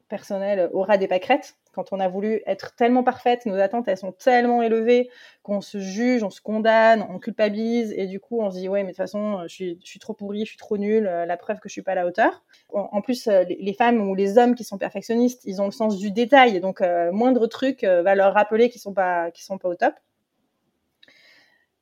euh, 0.10 0.18
personnelle 0.18 0.70
au 0.74 0.82
ras 0.82 0.98
des 0.98 1.08
pâquerettes 1.08 1.56
quand 1.80 1.94
on 1.94 2.00
a 2.00 2.08
voulu 2.08 2.42
être 2.46 2.76
tellement 2.76 3.04
parfaite, 3.04 3.46
nos 3.46 3.56
attentes 3.56 3.88
elles 3.88 3.98
sont 3.98 4.12
tellement 4.12 4.62
élevées 4.62 5.10
qu'on 5.44 5.62
se 5.62 5.80
juge, 5.80 6.24
on 6.24 6.30
se 6.30 6.42
condamne, 6.42 7.06
on 7.10 7.20
culpabilise 7.20 7.94
et 7.96 8.08
du 8.08 8.20
coup 8.20 8.42
on 8.42 8.52
se 8.52 8.58
dit 8.58 8.68
ouais 8.68 8.82
mais 8.82 8.92
de 8.92 8.94
toute 8.94 8.98
façon 8.98 9.48
je 9.48 9.76
suis, 9.82 10.00
trop 10.00 10.14
pourrie, 10.14 10.42
je 10.42 10.50
suis 10.50 10.58
trop 10.58 10.78
nulle, 10.78 11.08
euh, 11.08 11.26
la 11.26 11.38
preuve 11.38 11.60
que 11.60 11.70
je 11.70 11.74
suis 11.74 11.82
pas 11.82 11.94
à 11.94 11.96
la 11.96 12.06
hauteur. 12.06 12.44
En, 12.74 13.02
plus 13.02 13.28
euh, 13.28 13.44
les 13.48 13.74
femmes 13.74 14.02
ou 14.10 14.16
les 14.16 14.38
hommes 14.38 14.56
qui 14.56 14.64
sont 14.64 14.78
perfectionnistes, 14.78 15.42
ils 15.46 15.62
ont 15.62 15.66
le 15.66 15.72
sens 15.72 15.98
du 15.98 16.12
détail 16.12 16.60
donc 16.60 16.82
euh, 16.82 17.12
moindre 17.12 17.48
truc 17.48 17.84
va 17.84 18.16
leur 18.16 18.34
rappeler 18.34 18.70
qu'ils 18.70 18.82
sont 18.82 18.94
pas 18.94 19.32
qu'ils 19.32 19.46
sont 19.46 19.58
pas 19.58 19.70
au 19.70 19.76
top. 19.76 19.94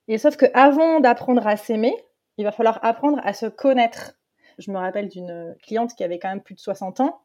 Et 0.07 0.17
sauf 0.17 0.38
que 0.38 0.46
avant 0.53 1.00
d'apprendre 1.00 1.46
à 1.48 1.57
s'aimer, 1.57 1.96
il 2.38 2.46
va 2.46 2.51
falloir 2.51 2.79
apprendre 2.84 3.19
à 3.24 3.34
se 3.34 3.46
connaître. 3.46 4.13
Je 4.57 4.72
me 4.72 4.77
rappelle 4.77 5.10
d'une 5.10 5.55
cliente 5.62 5.96
qui 5.96 6.03
avait 6.03 6.19
quand 6.19 6.29
même 6.29 6.41
plus 6.41 6.55
de 6.55 6.60
60 6.60 7.01
ans. 7.01 7.22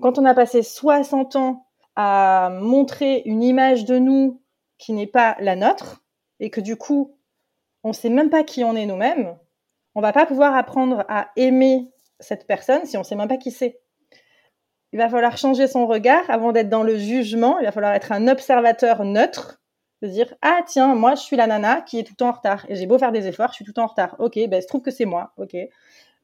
Quand 0.00 0.18
on 0.18 0.24
a 0.24 0.34
passé 0.34 0.62
60 0.62 1.36
ans 1.36 1.66
à 1.96 2.50
montrer 2.60 3.22
une 3.26 3.42
image 3.42 3.84
de 3.84 3.98
nous 3.98 4.42
qui 4.78 4.92
n'est 4.92 5.06
pas 5.06 5.36
la 5.40 5.56
nôtre 5.56 6.02
et 6.40 6.50
que 6.50 6.60
du 6.60 6.76
coup, 6.76 7.16
on 7.84 7.88
ne 7.88 7.94
sait 7.94 8.08
même 8.08 8.30
pas 8.30 8.44
qui 8.44 8.64
on 8.64 8.74
est 8.74 8.86
nous-mêmes, 8.86 9.36
on 9.94 10.00
va 10.00 10.12
pas 10.12 10.26
pouvoir 10.26 10.56
apprendre 10.56 11.04
à 11.08 11.30
aimer 11.36 11.90
cette 12.18 12.46
personne 12.46 12.84
si 12.86 12.96
on 12.96 13.00
ne 13.00 13.04
sait 13.04 13.14
même 13.14 13.28
pas 13.28 13.36
qui 13.36 13.50
c'est. 13.50 13.80
Il 14.92 14.98
va 14.98 15.08
falloir 15.08 15.36
changer 15.36 15.66
son 15.66 15.86
regard 15.86 16.28
avant 16.28 16.52
d'être 16.52 16.68
dans 16.68 16.84
le 16.84 16.96
jugement. 16.96 17.58
Il 17.58 17.64
va 17.64 17.72
falloir 17.72 17.94
être 17.94 18.12
un 18.12 18.28
observateur 18.28 19.04
neutre, 19.04 19.60
de 20.02 20.08
dire 20.08 20.34
ah 20.42 20.60
tiens 20.66 20.94
moi 20.94 21.14
je 21.14 21.22
suis 21.22 21.36
la 21.36 21.46
nana 21.46 21.80
qui 21.80 21.98
est 21.98 22.04
tout 22.04 22.12
le 22.12 22.16
temps 22.16 22.28
en 22.28 22.32
retard 22.32 22.64
et 22.68 22.76
j'ai 22.76 22.86
beau 22.86 22.98
faire 22.98 23.10
des 23.10 23.26
efforts, 23.26 23.48
je 23.48 23.54
suis 23.54 23.64
tout 23.64 23.70
le 23.70 23.74
temps 23.74 23.84
en 23.84 23.88
retard. 23.88 24.16
Ok, 24.18 24.38
ben 24.48 24.60
je 24.60 24.66
trouve 24.66 24.82
que 24.82 24.90
c'est 24.90 25.04
moi. 25.04 25.32
Ok, 25.36 25.56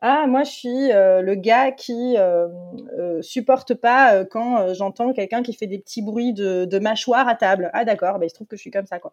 ah 0.02 0.26
moi 0.26 0.44
je 0.44 0.50
suis 0.50 0.92
euh, 0.92 1.20
le 1.20 1.34
gars 1.34 1.72
qui 1.72 2.16
euh, 2.16 2.48
euh 2.98 3.20
supporte 3.20 3.74
pas 3.74 4.14
euh, 4.14 4.24
quand 4.24 4.72
j'entends 4.72 5.12
quelqu'un 5.12 5.42
qui 5.42 5.52
fait 5.52 5.66
des 5.66 5.78
petits 5.78 6.02
bruits 6.02 6.32
de, 6.32 6.64
de 6.64 6.78
mâchoire 6.78 7.28
à 7.28 7.34
table. 7.34 7.70
Ah 7.74 7.84
d'accord, 7.84 8.18
bah, 8.18 8.24
il 8.24 8.30
se 8.30 8.34
trouve 8.34 8.46
que 8.46 8.56
je 8.56 8.62
suis 8.62 8.70
comme 8.70 8.86
ça 8.86 8.98
quoi. 8.98 9.12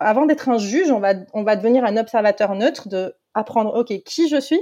Avant 0.00 0.26
d'être 0.26 0.48
un 0.48 0.58
juge, 0.58 0.90
on 0.90 1.00
va 1.00 1.14
on 1.34 1.44
va 1.44 1.56
devenir 1.56 1.84
un 1.84 1.96
observateur 1.96 2.54
neutre 2.54 2.88
de 2.88 3.14
apprendre 3.34 3.74
ok 3.74 4.02
qui 4.04 4.28
je 4.28 4.40
suis 4.40 4.60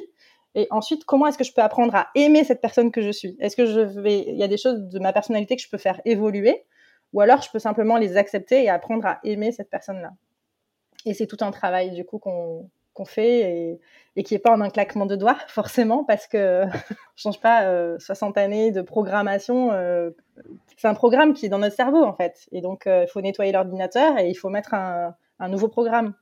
et 0.55 0.67
ensuite 0.71 1.05
comment 1.05 1.27
est-ce 1.27 1.39
que 1.39 1.45
je 1.45 1.53
peux 1.53 1.63
apprendre 1.63 1.95
à 1.95 2.09
aimer 2.15 2.45
cette 2.45 2.61
personne 2.61 2.91
que 2.91 3.03
je 3.03 3.11
suis? 3.11 3.37
Est-ce 3.41 3.57
que 3.57 3.67
je 3.67 3.81
vais 3.81 4.25
il 4.29 4.37
y 4.37 4.43
a 4.43 4.49
des 4.49 4.59
choses 4.59 4.81
de 4.89 4.99
ma 4.99 5.13
personnalité 5.13 5.57
que 5.57 5.63
je 5.63 5.71
peux 5.71 5.79
faire 5.79 6.01
évoluer 6.05 6.65
ou 7.13 7.21
alors 7.23 7.41
je 7.43 7.51
peux 7.51 7.59
simplement 7.59 7.97
les 7.97 8.17
accepter 8.19 8.65
et 8.65 8.69
apprendre 8.69 9.07
à 9.07 9.21
aimer 9.25 9.53
cette 9.53 9.71
personne 9.71 10.03
là. 10.03 10.13
Et 11.07 11.15
c'est 11.15 11.27
tout 11.27 11.39
un 11.41 11.51
travail 11.51 11.93
du 11.93 12.05
coup 12.05 12.19
qu'on 12.19 12.69
qu'on 12.97 13.05
fait 13.05 13.79
et, 14.17 14.23
qui 14.25 14.35
n'est 14.35 14.41
pas 14.41 14.51
en 14.51 14.61
un 14.63 14.71
claquement 14.71 15.07
de 15.07 15.15
doigts, 15.15 15.39
forcément, 15.49 16.03
parce 16.03 16.27
que 16.27 16.65
je 17.15 17.23
change 17.23 17.41
pas 17.41 17.99
60 17.99 18.37
euh, 18.37 18.41
années 18.41 18.73
de 18.73 18.83
programmation. 18.83 19.73
Euh, 19.73 20.11
c'est 20.77 20.89
un 20.89 20.95
programme 20.95 21.35
qui 21.35 21.47
est 21.47 21.49
dans 21.49 21.59
notre 21.59 21.77
cerveau, 21.77 22.03
en 22.03 22.15
fait. 22.15 22.49
Et 22.51 22.61
donc, 22.61 22.87
euh, 22.87 23.05
il 23.07 23.11
faut 23.11 23.21
nettoyer 23.21 23.53
l'ordinateur 23.53 24.19
et 24.19 24.29
il 24.29 24.35
faut 24.35 24.49
mettre 24.49 24.75
un, 24.75 25.15
nouveau 25.49 25.69
programme. 25.69 26.15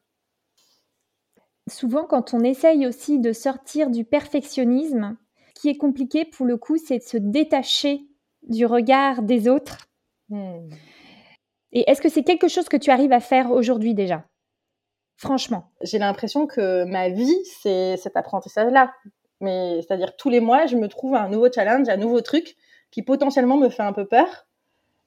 souvent, 1.71 2.05
quand 2.05 2.35
on 2.35 2.41
essaye 2.41 2.87
aussi 2.87 3.21
de 3.21 3.33
sortir 3.33 3.91
du 3.91 4.05
perfectionnisme, 4.05 5.17
ce 5.55 5.61
qui 5.61 5.69
est 5.69 5.77
compliqué 5.77 6.25
pour 6.25 6.47
le 6.47 6.57
coup, 6.57 6.77
c'est 6.77 6.99
de 6.99 7.05
se 7.05 7.17
détacher 7.17 8.03
du 8.43 8.67
regard 8.67 9.23
des 9.23 9.49
autres. 9.49 9.87
Hmm. 10.29 10.69
Et 11.73 11.89
est-ce 11.89 12.03
que 12.03 12.09
c'est 12.09 12.25
quelque 12.25 12.49
chose 12.49 12.69
que 12.69 12.77
tu 12.77 12.91
arrives 12.91 13.13
à 13.13 13.21
faire 13.21 13.51
aujourd'hui 13.51 13.95
déjà? 13.95 14.25
Franchement. 15.17 15.71
J'ai 15.81 15.99
l'impression 15.99 16.47
que 16.47 16.85
ma 16.85 17.09
vie, 17.09 17.37
c'est 17.63 17.97
cet 17.97 18.17
apprentissage-là. 18.17 18.93
Mais 19.41 19.81
c'est-à-dire 19.83 20.17
tous 20.17 20.31
les 20.31 20.41
mois, 20.41 20.67
je 20.67 20.77
me 20.77 20.89
trouve 20.89 21.15
un 21.15 21.29
nouveau 21.29 21.49
challenge, 21.53 21.89
un 21.89 21.97
nouveau 21.97 22.21
truc 22.21 22.57
qui 22.91 23.03
potentiellement 23.03 23.57
me 23.57 23.69
fait 23.69 23.83
un 23.83 23.93
peu 23.93 24.07
peur, 24.07 24.47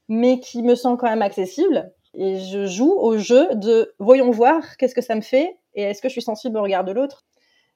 mais 0.09 0.39
qui 0.39 0.61
me 0.61 0.75
sent 0.75 0.95
quand 0.99 1.09
même 1.09 1.21
accessible. 1.21 1.91
Et 2.13 2.39
je 2.39 2.65
joue 2.65 2.91
au 2.91 3.17
jeu 3.17 3.47
de 3.55 3.93
voyons 3.99 4.31
voir 4.31 4.77
qu'est-ce 4.77 4.95
que 4.95 5.01
ça 5.01 5.15
me 5.15 5.21
fait 5.21 5.57
et 5.75 5.83
est-ce 5.83 6.01
que 6.01 6.09
je 6.09 6.13
suis 6.13 6.21
sensible 6.21 6.57
au 6.57 6.63
regard 6.63 6.83
de 6.83 6.91
l'autre? 6.91 7.25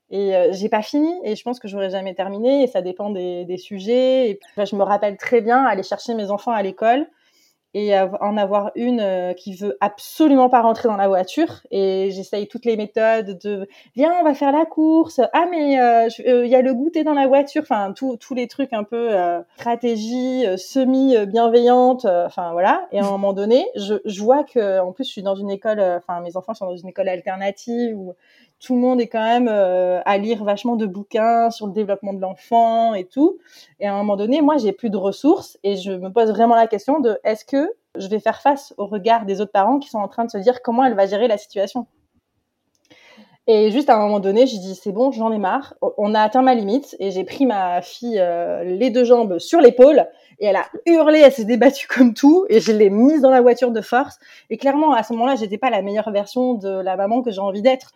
Et 0.10 0.36
euh, 0.36 0.52
j'ai 0.52 0.68
pas 0.68 0.82
fini 0.82 1.14
et 1.24 1.36
je 1.36 1.44
pense 1.44 1.60
que 1.60 1.68
j'aurais 1.68 1.90
jamais 1.90 2.14
terminé 2.14 2.64
et 2.64 2.68
ça 2.68 2.82
dépend 2.82 3.12
des, 3.12 3.46
des 3.46 3.58
sujets. 3.58 4.30
Et 4.30 4.40
je 4.58 4.76
me 4.76 4.84
rappelle 4.84 5.18
très 5.18 5.42
bien 5.42 5.64
aller 5.64 5.84
chercher 5.84 6.14
mes 6.16 6.32
enfants 6.32 6.52
à 6.52 6.62
l'école 6.62 7.08
et 7.74 7.98
en 7.98 8.38
avoir 8.38 8.72
une 8.76 9.00
euh, 9.00 9.34
qui 9.34 9.56
veut 9.56 9.78
absolument 9.80 10.50
pas 10.50 10.62
rentrer 10.62 10.90
dans 10.90 10.98
la 10.98 11.08
voiture. 11.08 11.62
Et 11.72 12.10
j'essaye 12.12 12.48
toutes 12.48 12.66
les 12.66 12.76
méthodes 12.76 13.40
de 13.42 13.68
viens 13.96 14.14
on 14.20 14.24
va 14.24 14.34
faire 14.34 14.52
la 14.52 14.66
course. 14.66 15.22
Ah 15.34 15.46
mais 15.50 15.80
euh, 15.80 16.10
euh, 16.28 16.46
il 16.46 16.52
y 16.52 16.56
a 16.56 16.62
le 16.62 16.74
goûter 16.74 17.04
dans 17.04 17.14
la 17.14 17.28
voiture. 17.28 17.62
Enfin 17.62 17.94
tous 17.94 18.36
les 18.36 18.48
trucs 18.48 18.74
un 18.74 18.84
peu 18.84 19.10
stratégie 19.58 20.46
semi 20.58 21.16
bienveillante 21.28 22.06
enfin 22.06 22.52
voilà. 22.52 22.88
Et 22.92 23.00
à 23.00 23.06
un 23.06 23.10
moment 23.10 23.34
donné 23.34 23.66
je, 23.76 23.96
je 24.06 24.22
vois 24.22 24.44
que 24.44 24.80
en 24.80 24.92
plus 24.92 25.06
je 25.06 25.12
suis 25.12 25.24
dans 25.24 25.36
une 25.36 25.50
école 25.50 25.80
enfin 25.80 26.20
mes 26.22 26.36
enfants 26.36 26.54
sont 26.54 26.66
dans 26.66 26.78
une 26.78 26.90
école 26.90 27.08
alternative 27.08 27.98
où 27.98 28.14
tout 28.62 28.76
le 28.76 28.80
monde 28.80 29.02
est 29.02 29.08
quand 29.08 29.24
même 29.24 29.50
euh, 29.50 30.02
à 30.06 30.18
lire 30.18 30.44
vachement 30.44 30.76
de 30.76 30.86
bouquins 30.86 31.50
sur 31.50 31.66
le 31.66 31.74
développement 31.74 32.14
de 32.14 32.22
l'enfant 32.22 32.94
et 32.94 33.06
tout. 33.06 33.40
Et 33.80 33.88
à 33.88 33.94
un 33.94 33.98
moment 33.98 34.16
donné, 34.16 34.42
moi, 34.42 34.58
j'ai 34.58 34.72
plus 34.72 34.92
de 34.92 34.98
ressources 34.98 35.58
et 35.64 35.76
je 35.76 35.92
me 35.92 36.10
pose 36.10 36.30
vraiment 36.30 36.56
la 36.56 36.68
question 36.68 37.00
de 37.00 37.20
est-ce 37.24 37.44
que 37.44 37.74
je 37.98 38.08
vais 38.08 38.20
faire 38.20 38.40
face 38.40 38.74
au 38.78 38.86
regard 38.86 39.26
des 39.26 39.42
autres 39.42 39.52
parents 39.52 39.80
qui 39.80 39.90
sont 39.90 39.98
en 39.98 40.08
train 40.08 40.26
de 40.26 40.30
se 40.30 40.38
dire 40.38 40.62
comment 40.62 40.86
elle 40.86 40.94
va 40.94 41.08
gérer 41.08 41.28
la 41.28 41.38
situation? 41.38 41.88
Et 43.48 43.72
juste 43.72 43.90
à 43.90 43.96
un 43.96 44.00
moment 44.00 44.20
donné, 44.20 44.46
j'ai 44.46 44.60
dit 44.60 44.76
c'est 44.76 44.92
bon, 44.92 45.12
j'en 45.12 45.32
ai 45.32 45.40
marre. 45.40 45.74
On 45.98 46.14
a 46.14 46.22
atteint 46.22 46.44
ma 46.44 46.54
limite 46.54 46.96
et 47.00 47.10
j'ai 47.10 47.24
pris 47.24 47.48
ma 47.48 47.82
fille 47.82 48.20
euh, 48.20 48.64
les 48.64 48.92
deux 48.92 49.04
jambes 49.04 49.40
sur 49.40 49.60
l'épaule 49.60 50.08
et 50.40 50.46
elle 50.46 50.56
a 50.56 50.66
hurlé, 50.86 51.20
elle 51.20 51.32
s'est 51.32 51.46
débattue 51.46 51.88
comme 51.88 52.14
tout 52.14 52.46
et 52.50 52.60
je 52.60 52.72
l'ai 52.72 52.92
mise 52.92 53.22
dans 53.22 53.32
la 53.32 53.42
voiture 53.42 53.72
de 53.72 53.82
force. 53.82 54.20
Et 54.52 54.58
clairement, 54.58 54.94
à 54.94 55.02
ce 55.02 55.14
moment-là, 55.14 55.36
j'étais 55.36 55.58
pas 55.58 55.72
la 55.72 55.82
meilleure 55.82 56.12
version 56.12 56.54
de 56.54 56.70
la 56.70 56.96
maman 56.96 57.24
que 57.24 57.32
j'ai 57.32 57.42
envie 57.42 57.64
d'être 57.64 57.94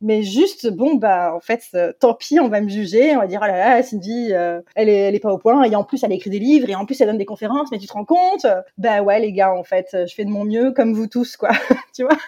mais 0.00 0.22
juste 0.22 0.70
bon 0.70 0.94
bah 0.94 1.32
en 1.34 1.40
fait 1.40 1.62
euh, 1.74 1.92
tant 1.98 2.14
pis 2.14 2.38
on 2.38 2.48
va 2.48 2.60
me 2.60 2.68
juger 2.68 3.16
on 3.16 3.20
va 3.20 3.26
dire 3.26 3.40
oh 3.42 3.46
là 3.46 3.76
là 3.76 3.82
Cindy 3.82 4.28
euh, 4.32 4.60
elle 4.74 4.88
est 4.88 4.96
elle 4.96 5.14
est 5.14 5.20
pas 5.20 5.32
au 5.32 5.38
point 5.38 5.62
et 5.64 5.74
en 5.74 5.84
plus 5.84 6.02
elle 6.04 6.12
écrit 6.12 6.30
des 6.30 6.38
livres 6.38 6.68
et 6.68 6.74
en 6.74 6.84
plus 6.84 7.00
elle 7.00 7.08
donne 7.08 7.18
des 7.18 7.24
conférences 7.24 7.70
mais 7.72 7.78
tu 7.78 7.86
te 7.86 7.92
rends 7.92 8.04
compte? 8.04 8.46
Bah 8.76 9.02
ouais 9.02 9.20
les 9.20 9.32
gars 9.32 9.52
en 9.52 9.64
fait 9.64 9.88
je 9.92 10.14
fais 10.14 10.24
de 10.24 10.30
mon 10.30 10.44
mieux 10.44 10.72
comme 10.72 10.92
vous 10.92 11.06
tous 11.06 11.36
quoi 11.36 11.50
tu 11.94 12.02
vois? 12.04 12.18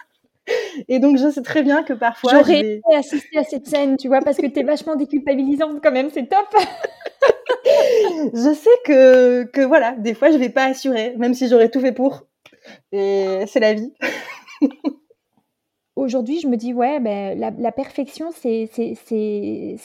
Et 0.87 0.97
donc 0.97 1.17
je 1.17 1.29
sais 1.29 1.43
très 1.43 1.61
bien 1.61 1.83
que 1.83 1.93
parfois 1.93 2.31
j'aurais 2.31 2.63
vais... 2.63 2.81
assisté 2.95 3.37
à 3.37 3.43
cette 3.43 3.67
scène 3.67 3.97
tu 3.97 4.07
vois 4.07 4.21
parce 4.21 4.37
que 4.37 4.47
t'es 4.47 4.63
vachement 4.63 4.95
déculpabilisante 4.95 5.79
quand 5.83 5.91
même 5.91 6.09
c'est 6.11 6.27
top. 6.27 6.47
Je 8.33 8.53
sais 8.53 8.69
que 8.85 9.43
que 9.43 9.61
voilà 9.61 9.93
des 9.93 10.13
fois 10.13 10.31
je 10.31 10.37
vais 10.37 10.49
pas 10.49 10.65
assurer 10.65 11.13
même 11.17 11.33
si 11.33 11.47
j'aurais 11.47 11.69
tout 11.69 11.79
fait 11.79 11.91
pour. 11.91 12.23
Et 12.91 13.43
c'est 13.47 13.59
la 13.59 13.73
vie 13.73 13.93
aujourd'hui, 15.99 16.39
je 16.39 16.47
me 16.47 16.57
dis, 16.57 16.73
ouais, 16.73 16.99
ben, 16.99 17.37
la, 17.37 17.71
perfection, 17.71 18.31
c'est 18.31 18.67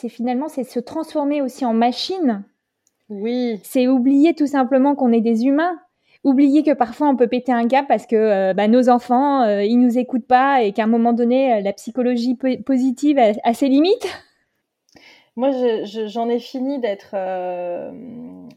finalement 0.09 0.49
c'est 0.49 0.65
se 0.65 0.81
transformer 0.81 1.43
aussi 1.43 1.65
en 1.65 1.75
machine. 1.75 2.45
Oui. 3.09 3.61
C'est 3.63 3.87
oublier 3.87 4.35
tout 4.35 4.47
simplement 4.47 4.95
qu'on 4.95 5.13
est 5.13 5.21
des 5.21 5.45
humains. 5.45 5.79
Oublier 6.23 6.63
que 6.63 6.73
parfois 6.73 7.09
on 7.09 7.17
peut 7.17 7.27
péter 7.27 7.53
un 7.53 7.69
cap 7.69 7.87
parce 7.87 8.07
que 8.07 8.17
euh, 8.17 8.55
ben, 8.55 8.71
nos 8.71 8.89
enfants, 8.89 9.43
euh, 9.43 9.63
ils 9.63 9.77
nous 9.77 9.99
écoutent 9.99 10.27
pas 10.27 10.63
et 10.63 10.73
qu'à 10.73 10.85
un 10.85 10.87
moment 10.87 11.13
donné, 11.13 11.53
euh, 11.53 11.61
la 11.61 11.75
psychologie 11.75 12.39
positive 12.65 13.19
a, 13.19 13.55
ses 13.55 13.69
limites. 13.69 14.09
Moi, 15.37 15.51
j'en 15.83 16.29
ai 16.29 16.39
fini 16.39 16.79
d'être 16.79 17.17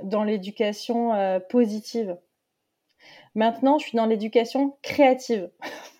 dans 0.04 0.24
l'éducation 0.24 1.12
positive. 1.50 2.16
Maintenant, 3.34 3.80
je 3.80 3.88
suis 3.88 3.98
dans 3.98 4.06
l'éducation 4.06 4.78
créative. 4.84 5.50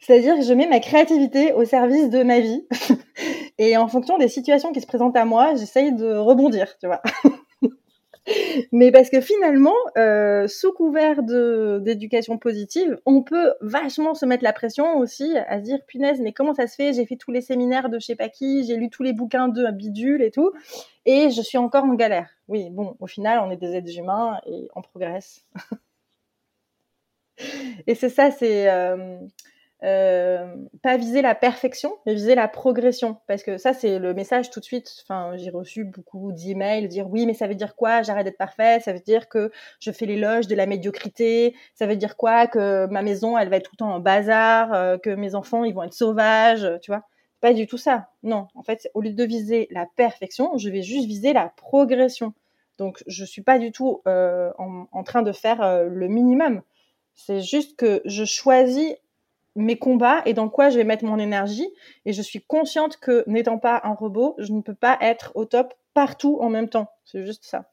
C'est-à-dire 0.00 0.36
que 0.36 0.42
je 0.42 0.52
mets 0.52 0.66
ma 0.66 0.80
créativité 0.80 1.52
au 1.52 1.64
service 1.64 2.10
de 2.10 2.22
ma 2.22 2.40
vie. 2.40 2.66
Et 3.58 3.76
en 3.76 3.88
fonction 3.88 4.18
des 4.18 4.28
situations 4.28 4.72
qui 4.72 4.80
se 4.80 4.86
présentent 4.86 5.16
à 5.16 5.24
moi, 5.24 5.54
j'essaye 5.54 5.92
de 5.92 6.14
rebondir, 6.14 6.76
tu 6.78 6.86
vois. 6.86 7.02
Mais 8.72 8.90
parce 8.90 9.10
que 9.10 9.20
finalement, 9.20 9.74
euh, 9.98 10.48
sous 10.48 10.72
couvert 10.72 11.22
d'éducation 11.22 12.38
positive, 12.38 12.98
on 13.04 13.22
peut 13.22 13.52
vachement 13.60 14.14
se 14.14 14.24
mettre 14.24 14.44
la 14.44 14.52
pression 14.52 14.96
aussi 14.98 15.36
à 15.36 15.58
se 15.58 15.64
dire 15.64 15.78
punaise, 15.86 16.20
mais 16.20 16.32
comment 16.32 16.54
ça 16.54 16.66
se 16.66 16.74
fait? 16.74 16.94
J'ai 16.94 17.04
fait 17.04 17.16
tous 17.16 17.32
les 17.32 17.42
séminaires 17.42 17.90
de 17.90 17.98
je 17.98 18.06
sais 18.06 18.16
pas 18.16 18.30
qui, 18.30 18.64
j'ai 18.64 18.76
lu 18.76 18.88
tous 18.88 19.02
les 19.02 19.12
bouquins 19.12 19.48
de 19.48 19.70
bidule 19.70 20.22
et 20.22 20.30
tout, 20.30 20.52
et 21.04 21.30
je 21.30 21.42
suis 21.42 21.58
encore 21.58 21.84
en 21.84 21.94
galère. 21.94 22.30
Oui, 22.48 22.70
bon, 22.70 22.96
au 22.98 23.06
final, 23.06 23.40
on 23.40 23.50
est 23.50 23.56
des 23.56 23.74
êtres 23.74 23.98
humains 23.98 24.40
et 24.46 24.68
on 24.74 24.80
progresse. 24.80 25.44
et 27.86 27.94
c'est 27.94 28.08
ça, 28.08 28.30
c'est 28.30 28.70
euh, 28.70 29.18
euh, 29.84 30.46
pas 30.82 30.96
viser 30.96 31.20
la 31.20 31.34
perfection, 31.34 31.94
mais 32.06 32.14
viser 32.14 32.34
la 32.34 32.48
progression. 32.48 33.18
Parce 33.26 33.42
que 33.42 33.58
ça, 33.58 33.74
c'est 33.74 33.98
le 33.98 34.14
message 34.14 34.50
tout 34.50 34.58
de 34.58 34.64
suite. 34.64 34.90
Enfin, 35.02 35.36
j'ai 35.36 35.50
reçu 35.50 35.84
beaucoup 35.84 36.32
d'emails 36.32 36.88
dire 36.88 37.08
oui, 37.10 37.26
mais 37.26 37.34
ça 37.34 37.46
veut 37.46 37.54
dire 37.54 37.76
quoi? 37.76 38.02
J'arrête 38.02 38.24
d'être 38.24 38.38
parfaite. 38.38 38.82
Ça 38.82 38.94
veut 38.94 39.00
dire 39.00 39.28
que 39.28 39.50
je 39.80 39.90
fais 39.90 40.06
l'éloge 40.06 40.46
de 40.46 40.54
la 40.54 40.64
médiocrité. 40.64 41.54
Ça 41.74 41.86
veut 41.86 41.96
dire 41.96 42.16
quoi? 42.16 42.46
Que 42.46 42.86
ma 42.86 43.02
maison, 43.02 43.36
elle 43.36 43.50
va 43.50 43.56
être 43.56 43.66
tout 43.66 43.74
le 43.74 43.78
temps 43.78 43.94
en 43.94 44.00
bazar. 44.00 44.72
Euh, 44.72 44.96
que 44.96 45.10
mes 45.10 45.34
enfants, 45.34 45.64
ils 45.64 45.74
vont 45.74 45.82
être 45.82 45.92
sauvages. 45.92 46.66
Tu 46.80 46.90
vois? 46.90 47.02
Pas 47.42 47.52
du 47.52 47.66
tout 47.66 47.78
ça. 47.78 48.08
Non. 48.22 48.48
En 48.54 48.62
fait, 48.62 48.88
au 48.94 49.02
lieu 49.02 49.12
de 49.12 49.24
viser 49.24 49.68
la 49.70 49.86
perfection, 49.96 50.56
je 50.56 50.70
vais 50.70 50.82
juste 50.82 51.06
viser 51.06 51.34
la 51.34 51.52
progression. 51.56 52.32
Donc, 52.78 53.02
je 53.06 53.24
suis 53.24 53.42
pas 53.42 53.58
du 53.58 53.70
tout 53.70 54.00
euh, 54.08 54.50
en, 54.56 54.86
en, 54.92 55.02
train 55.04 55.22
de 55.22 55.30
faire 55.30 55.84
le 55.84 56.08
minimum. 56.08 56.62
C'est 57.14 57.42
juste 57.42 57.76
que 57.76 58.02
je 58.06 58.24
choisis 58.24 58.94
mes 59.56 59.78
combats 59.78 60.22
et 60.26 60.34
dans 60.34 60.48
quoi 60.48 60.70
je 60.70 60.76
vais 60.76 60.84
mettre 60.84 61.04
mon 61.04 61.18
énergie. 61.18 61.68
Et 62.04 62.12
je 62.12 62.22
suis 62.22 62.42
consciente 62.42 62.96
que 62.98 63.24
n'étant 63.26 63.58
pas 63.58 63.80
un 63.84 63.94
robot, 63.94 64.34
je 64.38 64.52
ne 64.52 64.60
peux 64.60 64.74
pas 64.74 64.98
être 65.00 65.32
au 65.34 65.44
top 65.44 65.74
partout 65.94 66.38
en 66.40 66.48
même 66.48 66.68
temps. 66.68 66.90
C'est 67.04 67.24
juste 67.24 67.44
ça. 67.44 67.70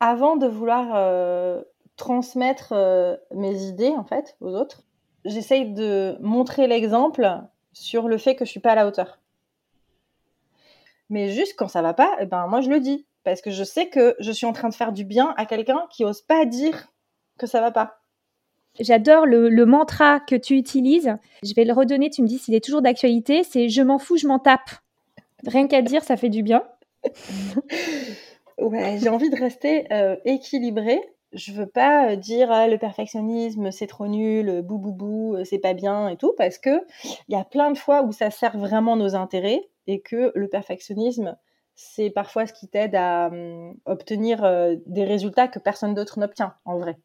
Avant 0.00 0.36
de 0.36 0.46
vouloir 0.46 0.92
euh, 0.94 1.62
transmettre 1.96 2.72
euh, 2.72 3.16
mes 3.34 3.64
idées 3.64 3.94
en 3.96 4.04
fait 4.04 4.36
aux 4.40 4.54
autres, 4.54 4.82
j'essaye 5.24 5.72
de 5.72 6.16
montrer 6.20 6.66
l'exemple 6.66 7.40
sur 7.72 8.08
le 8.08 8.18
fait 8.18 8.36
que 8.36 8.44
je 8.44 8.50
suis 8.50 8.60
pas 8.60 8.72
à 8.72 8.74
la 8.74 8.86
hauteur. 8.86 9.18
Mais 11.10 11.28
juste 11.28 11.54
quand 11.56 11.68
ça 11.68 11.82
va 11.82 11.94
pas, 11.94 12.10
eh 12.20 12.26
ben 12.26 12.46
moi 12.46 12.60
je 12.60 12.70
le 12.70 12.80
dis 12.80 13.06
parce 13.24 13.40
que 13.40 13.50
je 13.50 13.64
sais 13.64 13.88
que 13.88 14.16
je 14.20 14.32
suis 14.32 14.46
en 14.46 14.52
train 14.52 14.68
de 14.68 14.74
faire 14.74 14.92
du 14.92 15.04
bien 15.04 15.34
à 15.36 15.46
quelqu'un 15.46 15.86
qui 15.90 16.04
ose 16.04 16.22
pas 16.22 16.44
dire 16.44 16.88
que 17.38 17.46
ça 17.46 17.60
va 17.60 17.70
pas. 17.70 18.03
J'adore 18.80 19.26
le, 19.26 19.64
mantra 19.64 20.20
que 20.20 20.34
tu 20.34 20.56
utilises. 20.56 21.16
Je 21.44 21.54
vais 21.54 21.64
le 21.64 21.72
redonner, 21.72 22.10
tu 22.10 22.22
me 22.22 22.26
dis 22.26 22.38
s'il 22.38 22.54
est 22.54 22.64
toujours 22.64 22.82
d'actualité. 22.82 23.44
C'est 23.44 23.68
je 23.68 23.82
m'en 23.82 23.98
fous, 23.98 24.16
je 24.16 24.26
m'en 24.26 24.38
tape. 24.38 24.70
Rien 25.46 25.68
qu'à 25.68 25.82
dire, 25.82 26.02
ça 26.02 26.16
fait 26.16 26.28
du 26.28 26.42
bien. 26.42 26.64
ouais, 28.58 28.98
j'ai 29.00 29.08
envie 29.08 29.30
de 29.30 29.36
rester 29.36 29.92
euh, 29.92 30.16
équilibrée. 30.24 31.00
Je 31.32 31.52
veux 31.52 31.66
pas 31.66 32.10
euh, 32.10 32.16
dire 32.16 32.50
ah, 32.50 32.68
le 32.68 32.78
perfectionnisme 32.78 33.70
c'est 33.72 33.88
trop 33.88 34.06
nul, 34.06 34.62
bou 34.62 34.78
bou 34.78 34.92
bou, 34.92 35.34
euh, 35.34 35.44
c'est 35.44 35.58
pas 35.58 35.74
bien 35.74 36.08
et 36.08 36.16
tout, 36.16 36.32
parce 36.38 36.58
que 36.58 36.70
il 37.28 37.34
y 37.34 37.36
a 37.36 37.44
plein 37.44 37.72
de 37.72 37.78
fois 37.78 38.02
où 38.02 38.12
ça 38.12 38.30
sert 38.30 38.56
vraiment 38.56 38.96
nos 38.96 39.16
intérêts 39.16 39.68
et 39.86 40.00
que 40.00 40.32
le 40.34 40.48
perfectionnisme 40.48 41.36
c'est 41.74 42.10
parfois 42.10 42.46
ce 42.46 42.52
qui 42.52 42.68
t'aide 42.68 42.94
à 42.94 43.26
hum, 43.32 43.74
obtenir 43.84 44.42
des 44.86 45.04
résultats 45.04 45.48
que 45.48 45.58
personne 45.58 45.94
d'autre 45.94 46.20
n'obtient 46.20 46.54
en 46.64 46.78
vrai 46.78 46.96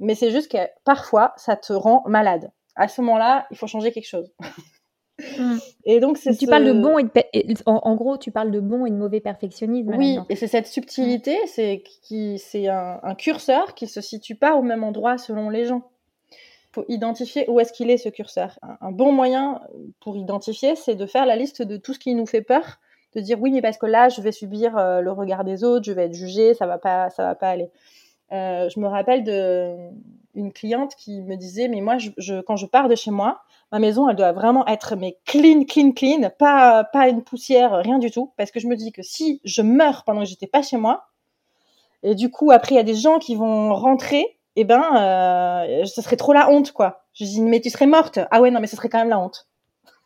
mais 0.00 0.14
c'est 0.14 0.30
juste 0.30 0.50
que 0.50 0.58
parfois, 0.84 1.32
ça 1.36 1.56
te 1.56 1.72
rend 1.72 2.02
malade. 2.06 2.50
À 2.74 2.88
ce 2.88 3.00
moment-là, 3.02 3.46
il 3.50 3.56
faut 3.56 3.66
changer 3.66 3.92
quelque 3.92 4.08
chose. 4.08 4.32
Hmm. 5.38 5.58
Et 5.84 6.00
donc, 6.00 6.16
c'est 6.16 6.34
tu 6.34 6.46
parles 6.46 6.64
de 6.64 6.72
bon 6.72 6.98
et, 6.98 7.04
de... 7.04 7.54
en, 7.66 7.94
gros, 7.94 8.16
tu 8.16 8.30
parles 8.30 8.50
de 8.50 8.60
bon 8.60 8.86
et 8.86 8.90
de 8.90 8.96
mauvais 8.96 9.20
perfectionnisme. 9.20 9.94
Oui, 9.96 10.18
et 10.30 10.36
c'est 10.36 10.46
cette 10.46 10.66
subtilité, 10.66 11.36
c'est 11.46 11.82
qui, 12.02 12.38
c'est 12.38 12.68
un, 12.68 13.14
curseur 13.18 13.74
qui 13.74 13.86
se 13.86 14.00
situe 14.00 14.34
pas 14.34 14.56
au 14.56 14.62
même 14.62 14.82
endroit 14.82 15.18
selon 15.18 15.50
les 15.50 15.66
gens. 15.66 15.82
Il 16.32 16.74
faut 16.74 16.84
identifier 16.88 17.44
où 17.48 17.58
est-ce 17.60 17.72
qu'il 17.72 17.90
est 17.90 17.98
ce 17.98 18.08
curseur. 18.08 18.58
Un, 18.80 18.92
bon 18.92 19.12
moyen 19.12 19.60
pour 20.00 20.16
identifier, 20.16 20.76
c'est 20.76 20.94
de 20.94 21.06
faire 21.06 21.26
la 21.26 21.36
liste 21.36 21.62
de 21.62 21.76
tout 21.76 21.92
ce 21.92 21.98
qui 21.98 22.14
nous 22.14 22.26
fait 22.26 22.42
peur, 22.42 22.78
de 23.14 23.20
dire 23.20 23.40
oui, 23.40 23.50
mais 23.50 23.60
parce 23.60 23.76
que 23.76 23.86
là, 23.86 24.08
je 24.08 24.20
vais 24.20 24.32
subir 24.32 24.78
euh, 24.78 25.00
le 25.00 25.10
regard 25.10 25.44
des 25.44 25.64
autres, 25.64 25.84
je 25.84 25.92
vais 25.92 26.04
être 26.06 26.14
jugée, 26.14 26.54
ça 26.54 26.66
va 26.66 26.78
pas, 26.78 27.10
ça 27.10 27.24
va 27.24 27.34
pas 27.34 27.50
aller. 27.50 27.70
Je 28.30 28.80
me 28.80 28.86
rappelle 28.86 29.24
de 29.24 29.76
une 30.34 30.52
cliente 30.52 30.94
qui 30.94 31.20
me 31.22 31.36
disait 31.36 31.68
mais 31.68 31.80
moi 31.80 31.96
je, 31.98 32.40
quand 32.40 32.56
je 32.56 32.66
pars 32.66 32.88
de 32.88 32.94
chez 32.94 33.10
moi 33.10 33.42
ma 33.72 33.78
maison 33.78 34.08
elle 34.08 34.16
doit 34.16 34.32
vraiment 34.32 34.66
être 34.66 34.94
mais 34.96 35.18
clean 35.24 35.64
clean 35.64 35.92
clean 35.92 36.30
pas 36.38 36.84
pas 36.84 37.08
une 37.08 37.22
poussière 37.22 37.72
rien 37.72 37.98
du 37.98 38.10
tout. 38.10 38.32
Parce 38.36 38.50
que 38.50 38.60
je 38.60 38.68
me 38.68 38.76
dis 38.76 38.92
que 38.92 39.02
si 39.02 39.40
je 39.44 39.62
meurs 39.62 40.04
pendant 40.04 40.20
que 40.20 40.26
j'étais 40.26 40.46
pas 40.46 40.62
chez 40.62 40.76
moi 40.76 41.08
et 42.02 42.14
du 42.14 42.30
coup 42.30 42.50
après 42.50 42.74
il 42.74 42.78
y 42.78 42.80
a 42.80 42.84
des 42.84 42.94
gens 42.94 43.18
qui 43.18 43.34
vont 43.34 43.74
rentrer 43.74 44.38
eh 44.56 44.64
ben 44.64 44.82
euh, 44.96 45.84
ce 45.86 46.02
serait 46.02 46.16
trop 46.16 46.32
la 46.32 46.50
honte 46.50 46.72
quoi. 46.72 47.04
Je 47.14 47.24
dis 47.24 47.40
mais 47.40 47.60
tu 47.60 47.70
serais 47.70 47.86
morte. 47.86 48.18
Ah 48.30 48.40
ouais 48.40 48.50
non 48.50 48.60
mais 48.60 48.66
ce 48.66 48.76
serait 48.76 48.88
quand 48.88 48.98
même 48.98 49.08
la 49.08 49.18
honte 49.18 49.48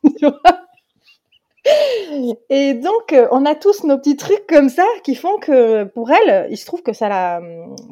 et 2.50 2.74
donc, 2.74 3.12
euh, 3.12 3.26
on 3.30 3.46
a 3.46 3.54
tous 3.54 3.84
nos 3.84 3.96
petits 3.98 4.16
trucs 4.16 4.46
comme 4.46 4.68
ça 4.68 4.86
qui 5.02 5.14
font 5.14 5.38
que 5.38 5.84
pour 5.84 6.10
elle, 6.10 6.46
il 6.50 6.58
se 6.58 6.66
trouve 6.66 6.82
que 6.82 6.92
ça 6.92 7.08
l'a, 7.08 7.40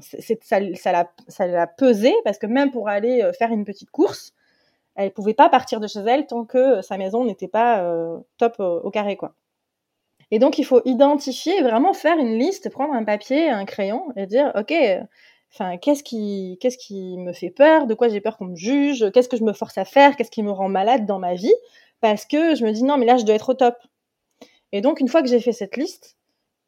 ça, 0.00 0.92
l'a, 0.92 1.10
ça 1.28 1.46
l'a 1.46 1.66
pesé 1.66 2.14
parce 2.24 2.38
que 2.38 2.46
même 2.46 2.70
pour 2.70 2.88
aller 2.88 3.22
euh, 3.22 3.32
faire 3.32 3.50
une 3.50 3.64
petite 3.64 3.90
course, 3.90 4.34
elle 4.94 5.10
pouvait 5.10 5.34
pas 5.34 5.48
partir 5.48 5.80
de 5.80 5.86
chez 5.86 6.00
elle 6.00 6.26
tant 6.26 6.44
que 6.44 6.82
sa 6.82 6.98
maison 6.98 7.24
n'était 7.24 7.48
pas 7.48 7.80
euh, 7.82 8.18
top 8.36 8.56
au, 8.58 8.90
carré, 8.90 9.16
quoi. 9.16 9.34
Et 10.30 10.38
donc, 10.38 10.58
il 10.58 10.64
faut 10.64 10.80
identifier, 10.84 11.62
vraiment 11.62 11.92
faire 11.92 12.16
une 12.16 12.38
liste, 12.38 12.70
prendre 12.70 12.94
un 12.94 13.04
papier, 13.04 13.50
un 13.50 13.64
crayon 13.64 14.04
et 14.16 14.26
dire, 14.26 14.50
ok, 14.54 14.72
enfin, 15.52 15.76
qu'est-ce 15.76 16.02
qui, 16.02 16.58
qu'est-ce 16.60 16.78
qui 16.78 17.18
me 17.18 17.32
fait 17.32 17.50
peur, 17.50 17.86
de 17.86 17.94
quoi 17.94 18.08
j'ai 18.08 18.20
peur 18.20 18.38
qu'on 18.38 18.46
me 18.46 18.56
juge, 18.56 19.10
qu'est-ce 19.12 19.28
que 19.28 19.36
je 19.36 19.44
me 19.44 19.52
force 19.52 19.76
à 19.76 19.84
faire, 19.84 20.16
qu'est-ce 20.16 20.30
qui 20.30 20.42
me 20.42 20.50
rend 20.50 20.68
malade 20.68 21.04
dans 21.04 21.18
ma 21.18 21.34
vie? 21.34 21.52
Parce 22.02 22.26
que 22.26 22.54
je 22.54 22.64
me 22.66 22.72
dis 22.72 22.82
non, 22.82 22.98
mais 22.98 23.06
là, 23.06 23.16
je 23.16 23.24
dois 23.24 23.36
être 23.36 23.48
au 23.48 23.54
top. 23.54 23.76
Et 24.72 24.82
donc, 24.82 25.00
une 25.00 25.08
fois 25.08 25.22
que 25.22 25.28
j'ai 25.28 25.40
fait 25.40 25.52
cette 25.52 25.76
liste, 25.76 26.16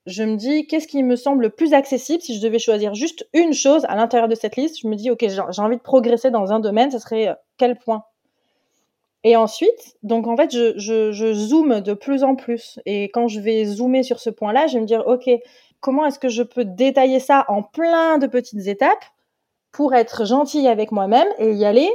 je 0.06 0.22
me 0.22 0.36
dis 0.36 0.66
qu'est-ce 0.66 0.86
qui 0.86 1.02
me 1.02 1.16
semble 1.16 1.42
le 1.42 1.50
plus 1.50 1.74
accessible 1.74 2.22
si 2.22 2.36
je 2.36 2.40
devais 2.40 2.58
choisir 2.58 2.94
juste 2.94 3.28
une 3.34 3.52
chose 3.52 3.84
à 3.88 3.96
l'intérieur 3.96 4.28
de 4.28 4.34
cette 4.34 4.56
liste? 4.56 4.78
Je 4.80 4.88
me 4.88 4.94
dis, 4.94 5.10
ok, 5.10 5.26
j'ai 5.28 5.40
envie 5.40 5.76
de 5.76 5.82
progresser 5.82 6.30
dans 6.30 6.52
un 6.52 6.60
domaine, 6.60 6.90
ce 6.90 6.98
serait 6.98 7.28
euh, 7.28 7.34
quel 7.58 7.76
point? 7.76 8.04
Et 9.24 9.36
ensuite, 9.36 9.96
donc 10.02 10.26
en 10.26 10.36
fait, 10.36 10.52
je, 10.52 10.74
je, 10.76 11.32
zoome 11.32 11.80
de 11.80 11.94
plus 11.94 12.22
en 12.22 12.36
plus. 12.36 12.78
Et 12.86 13.04
quand 13.04 13.26
je 13.26 13.40
vais 13.40 13.64
zoomer 13.64 14.02
sur 14.02 14.20
ce 14.20 14.30
point-là, 14.30 14.66
je 14.66 14.74
vais 14.74 14.80
me 14.80 14.86
dire, 14.86 15.02
ok, 15.06 15.28
comment 15.80 16.04
est-ce 16.06 16.18
que 16.18 16.28
je 16.28 16.42
peux 16.42 16.64
détailler 16.64 17.20
ça 17.20 17.46
en 17.48 17.62
plein 17.62 18.18
de 18.18 18.26
petites 18.26 18.66
étapes 18.66 19.04
pour 19.72 19.94
être 19.94 20.26
gentille 20.26 20.68
avec 20.68 20.92
moi-même 20.92 21.26
et 21.38 21.54
y 21.54 21.64
aller 21.64 21.90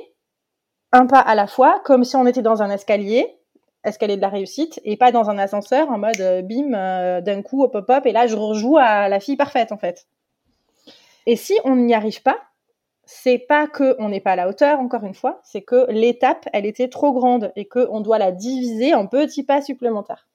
un 0.92 1.06
pas 1.06 1.20
à 1.20 1.36
la 1.36 1.48
fois, 1.48 1.82
comme 1.84 2.04
si 2.04 2.16
on 2.16 2.26
était 2.26 2.42
dans 2.42 2.62
un 2.62 2.70
escalier, 2.70 3.38
escalier 3.84 4.18
de 4.18 4.22
la 4.22 4.30
réussite, 4.30 4.80
et 4.84 4.98
pas 4.98 5.12
dans 5.12 5.30
un 5.30 5.38
ascenseur 5.38 5.90
en 5.90 5.98
mode 5.98 6.20
euh, 6.20 6.42
bim, 6.42 6.74
euh, 6.74 7.22
d'un 7.22 7.42
coup, 7.42 7.64
hop, 7.64 7.76
hop, 7.76 7.90
hop, 7.90 8.06
et 8.06 8.12
là, 8.12 8.28
je 8.28 8.36
rejoue 8.36 8.78
à 8.78 9.08
la 9.08 9.20
fille 9.20 9.38
parfaite, 9.38 9.72
en 9.72 9.78
fait. 9.78 10.08
Et 11.26 11.36
si 11.36 11.58
on 11.64 11.76
n'y 11.76 11.94
arrive 11.94 12.22
pas, 12.22 12.38
c'est 13.06 13.40
pas 13.40 13.68
que 13.68 13.96
on 14.00 14.10
n'est 14.10 14.20
pas 14.20 14.34
à 14.34 14.36
la 14.36 14.50
hauteur, 14.50 14.80
encore 14.80 15.04
une 15.04 15.14
fois, 15.14 15.40
c'est 15.44 15.62
que 15.62 15.90
l'étape, 15.90 16.48
elle 16.54 16.66
était 16.66 16.90
trop 16.90 17.12
grande 17.12 17.52
et 17.56 17.66
qu'on 17.66 18.02
doit 18.02 18.18
la 18.18 18.32
diviser 18.32 18.94
en 18.94 19.08
petits 19.08 19.44
pas 19.44 19.62
supplémentaires. 19.62 20.28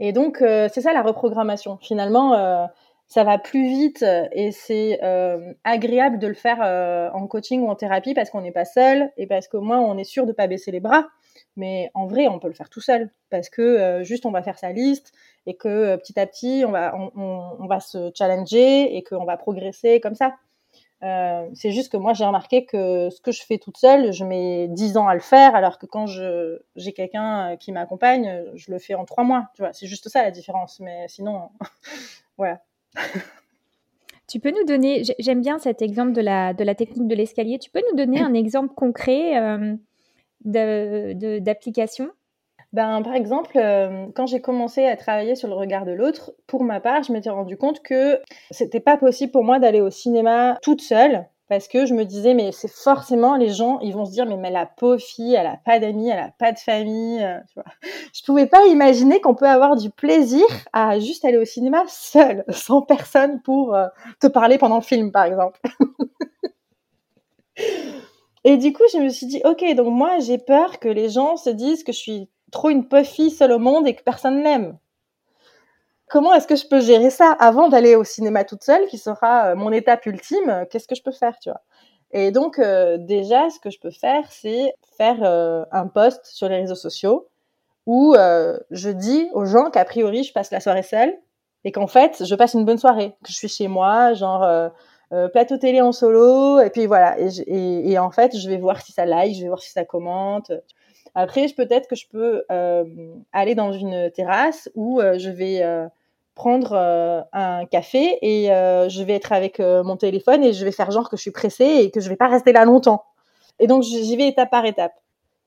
Et 0.00 0.12
donc, 0.12 0.42
euh, 0.42 0.68
c'est 0.72 0.80
ça 0.80 0.92
la 0.92 1.02
reprogrammation. 1.02 1.78
Finalement, 1.80 2.68
ça 3.08 3.24
va 3.24 3.38
plus 3.38 3.66
vite 3.66 4.02
euh, 4.02 4.26
et 4.32 4.50
c'est 4.50 4.98
euh, 5.02 5.52
agréable 5.62 6.18
de 6.18 6.26
le 6.26 6.34
faire 6.34 6.58
euh, 6.62 7.10
en 7.12 7.26
coaching 7.26 7.62
ou 7.62 7.68
en 7.68 7.74
thérapie 7.74 8.14
parce 8.14 8.30
qu'on 8.30 8.40
n'est 8.40 8.52
pas 8.52 8.64
seul 8.64 9.10
et 9.16 9.26
parce 9.26 9.46
qu'au 9.46 9.60
moins 9.60 9.80
on 9.80 9.96
est 9.98 10.04
sûr 10.04 10.26
de 10.26 10.32
pas 10.32 10.46
baisser 10.46 10.70
les 10.70 10.80
bras. 10.80 11.06
Mais 11.56 11.90
en 11.94 12.06
vrai, 12.06 12.26
on 12.26 12.40
peut 12.40 12.48
le 12.48 12.54
faire 12.54 12.68
tout 12.68 12.80
seul 12.80 13.10
parce 13.30 13.48
que 13.48 14.02
juste 14.02 14.26
on 14.26 14.32
va 14.32 14.42
faire 14.42 14.58
sa 14.58 14.72
liste 14.72 15.12
et 15.46 15.56
que 15.56 15.96
petit 15.96 16.18
à 16.18 16.26
petit 16.26 16.64
on 16.66 16.72
va 16.72 16.96
on, 16.96 17.66
va 17.66 17.80
se 17.80 18.10
challenger 18.16 18.96
et 18.96 19.04
qu'on 19.04 19.24
va 19.24 19.36
progresser 19.36 20.00
comme 20.00 20.14
ça. 20.16 20.34
c'est 21.54 21.70
juste 21.70 21.92
que 21.92 21.96
moi 21.96 22.12
j'ai 22.12 22.24
remarqué 22.24 22.64
que 22.66 23.10
ce 23.10 23.20
que 23.20 23.30
je 23.32 23.42
fais 23.44 23.58
toute 23.58 23.76
seule, 23.76 24.12
je 24.12 24.24
mets 24.24 24.68
10 24.68 24.96
ans 24.96 25.06
à 25.06 25.14
le 25.14 25.20
faire, 25.20 25.54
alors 25.54 25.78
que 25.78 25.86
quand 25.86 26.06
j'ai 26.06 26.92
quelqu'un 26.92 27.56
qui 27.56 27.72
m'accompagne, 27.72 28.44
je 28.54 28.72
le 28.72 28.78
fais 28.78 28.94
en 28.94 29.04
trois 29.04 29.24
mois. 29.24 29.48
Tu 29.54 29.62
vois, 29.62 29.72
c'est 29.72 29.86
juste 29.86 30.08
ça 30.08 30.22
la 30.22 30.30
différence. 30.32 30.80
Mais 30.80 31.06
sinon, 31.08 31.50
voilà. 32.38 32.60
Tu 34.26 34.40
peux 34.40 34.50
nous 34.50 34.64
donner, 34.64 35.02
j'aime 35.18 35.42
bien 35.42 35.58
cet 35.58 35.82
exemple 35.82 36.12
de 36.12 36.22
la, 36.22 36.54
de 36.54 36.64
la 36.64 36.74
technique 36.74 37.06
de 37.06 37.14
l'escalier, 37.14 37.58
tu 37.58 37.70
peux 37.70 37.82
nous 37.90 37.96
donner 37.96 38.20
un 38.20 38.32
exemple 38.32 38.74
concret 38.74 39.38
euh, 39.38 39.76
d'application? 40.44 42.10
Ben, 42.72 43.02
par 43.02 43.14
exemple, 43.14 43.56
euh, 43.56 44.06
quand 44.14 44.26
j'ai 44.26 44.40
commencé 44.40 44.84
à 44.84 44.96
travailler 44.96 45.36
sur 45.36 45.46
le 45.46 45.54
regard 45.54 45.84
de 45.84 45.92
l'autre, 45.92 46.32
pour 46.48 46.64
ma 46.64 46.80
part, 46.80 47.04
je 47.04 47.12
m'étais 47.12 47.30
rendu 47.30 47.56
compte 47.56 47.82
que 47.82 48.20
c'était 48.50 48.80
pas 48.80 48.96
possible 48.96 49.30
pour 49.30 49.44
moi 49.44 49.60
d'aller 49.60 49.80
au 49.80 49.90
cinéma 49.90 50.58
toute 50.62 50.80
seule 50.80 51.28
parce 51.48 51.68
que 51.68 51.86
je 51.86 51.94
me 51.94 52.04
disais 52.04 52.34
mais 52.34 52.52
c'est 52.52 52.70
forcément 52.70 53.36
les 53.36 53.50
gens 53.50 53.78
ils 53.80 53.92
vont 53.92 54.04
se 54.04 54.12
dire 54.12 54.26
mais, 54.26 54.36
mais 54.36 54.50
la 54.50 54.66
pauvre 54.66 55.00
fille 55.00 55.34
elle 55.34 55.46
a 55.46 55.58
pas 55.64 55.78
d'amis 55.78 56.08
elle 56.08 56.18
a 56.18 56.30
pas 56.38 56.52
de 56.52 56.58
famille 56.58 57.22
euh, 57.22 57.38
tu 58.12 58.20
je 58.20 58.24
pouvais 58.24 58.46
pas 58.46 58.64
imaginer 58.66 59.20
qu'on 59.20 59.34
peut 59.34 59.48
avoir 59.48 59.76
du 59.76 59.90
plaisir 59.90 60.44
à 60.72 60.98
juste 60.98 61.24
aller 61.24 61.38
au 61.38 61.44
cinéma 61.44 61.84
seul 61.86 62.44
sans 62.50 62.82
personne 62.82 63.42
pour 63.42 63.74
euh, 63.74 63.86
te 64.20 64.26
parler 64.26 64.58
pendant 64.58 64.76
le 64.76 64.82
film 64.82 65.12
par 65.12 65.24
exemple. 65.24 65.60
Et 68.46 68.56
du 68.56 68.72
coup 68.72 68.82
je 68.92 68.98
me 68.98 69.08
suis 69.08 69.26
dit 69.26 69.40
ok 69.44 69.74
donc 69.74 69.88
moi 69.88 70.18
j'ai 70.18 70.38
peur 70.38 70.78
que 70.78 70.88
les 70.88 71.08
gens 71.08 71.36
se 71.36 71.50
disent 71.50 71.84
que 71.84 71.92
je 71.92 71.98
suis 71.98 72.30
trop 72.50 72.70
une 72.70 72.88
pauvre 72.88 73.06
fille 73.06 73.30
seule 73.30 73.52
au 73.52 73.58
monde 73.58 73.86
et 73.86 73.94
que 73.94 74.02
personne 74.02 74.42
n'aime 74.42 74.78
comment 76.14 76.32
est-ce 76.32 76.46
que 76.46 76.54
je 76.54 76.68
peux 76.68 76.78
gérer 76.78 77.10
ça 77.10 77.32
avant 77.40 77.68
d'aller 77.68 77.96
au 77.96 78.04
cinéma 78.04 78.44
toute 78.44 78.62
seule, 78.62 78.86
qui 78.86 78.98
sera 78.98 79.48
euh, 79.48 79.56
mon 79.56 79.72
étape 79.72 80.06
ultime 80.06 80.64
Qu'est-ce 80.70 80.86
que 80.86 80.94
je 80.94 81.02
peux 81.02 81.10
faire, 81.10 81.36
tu 81.40 81.50
vois? 81.50 81.60
Et 82.12 82.30
donc 82.30 82.60
euh, 82.60 82.98
déjà, 82.98 83.50
ce 83.50 83.58
que 83.58 83.68
je 83.68 83.80
peux 83.80 83.90
faire, 83.90 84.22
c'est 84.30 84.74
faire 84.96 85.18
euh, 85.24 85.64
un 85.72 85.88
post 85.88 86.24
sur 86.26 86.48
les 86.48 86.58
réseaux 86.58 86.76
sociaux 86.76 87.26
où 87.86 88.14
je 88.70 88.88
dis 88.88 89.28
aux 89.34 89.44
gens 89.44 89.70
qu'a 89.70 89.84
priori 89.84 90.24
je 90.24 90.32
passe 90.32 90.50
la 90.50 90.60
soirée 90.60 90.84
seule 90.84 91.12
et 91.64 91.72
qu'en 91.72 91.86
fait 91.86 92.24
je 92.24 92.34
passe 92.34 92.54
une 92.54 92.64
bonne 92.64 92.78
soirée, 92.78 93.10
que 93.22 93.30
je 93.30 93.36
suis 93.36 93.48
chez 93.48 93.68
moi, 93.68 94.14
genre 94.14 94.70
plateau 95.32 95.58
télé 95.58 95.82
en 95.82 95.92
solo, 95.92 96.60
et 96.60 96.70
puis 96.70 96.86
voilà. 96.86 97.16
Et, 97.18 97.98
en 97.98 98.10
fait, 98.10 98.38
je 98.38 98.48
vais 98.48 98.56
voir 98.56 98.80
si 98.80 98.92
ça 98.92 99.04
like, 99.04 99.36
je 99.36 99.42
vais 99.42 99.48
voir 99.48 99.60
si 99.60 99.70
ça 99.70 99.84
commente. 99.84 100.50
Après, 101.14 101.46
peut-être 101.54 101.86
que 101.86 101.96
je 101.96 102.08
peux 102.08 102.44
aller 103.32 103.54
dans 103.54 103.72
une 103.72 104.10
terrasse 104.12 104.70
où 104.74 105.02
je 105.02 105.28
vais 105.28 105.62
prendre 106.34 106.72
euh, 106.72 107.20
un 107.32 107.64
café 107.64 108.18
et 108.22 108.52
euh, 108.52 108.88
je 108.88 109.02
vais 109.02 109.14
être 109.14 109.32
avec 109.32 109.60
euh, 109.60 109.84
mon 109.84 109.96
téléphone 109.96 110.42
et 110.42 110.52
je 110.52 110.64
vais 110.64 110.72
faire 110.72 110.90
genre 110.90 111.08
que 111.08 111.16
je 111.16 111.22
suis 111.22 111.30
pressée 111.30 111.64
et 111.64 111.90
que 111.90 112.00
je 112.00 112.08
vais 112.08 112.16
pas 112.16 112.28
rester 112.28 112.52
là 112.52 112.64
longtemps. 112.64 113.04
Et 113.60 113.66
donc 113.66 113.82
j'y 113.82 114.16
vais 114.16 114.28
étape 114.28 114.50
par 114.50 114.64
étape. 114.66 114.92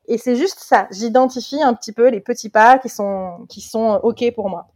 Et 0.08 0.18
c'est 0.18 0.38
juste 0.38 0.60
ça, 0.60 0.88
j'identifie 0.92 1.62
un 1.62 1.74
petit 1.74 1.92
peu 1.92 2.08
les 2.08 2.22
petits 2.22 2.50
pas 2.50 2.80
qui 2.80 2.88
sont 2.88 3.46
qui 3.50 3.60
sont 3.60 4.00
ok 4.04 4.34
pour 4.34 4.50
moi. 4.50 4.68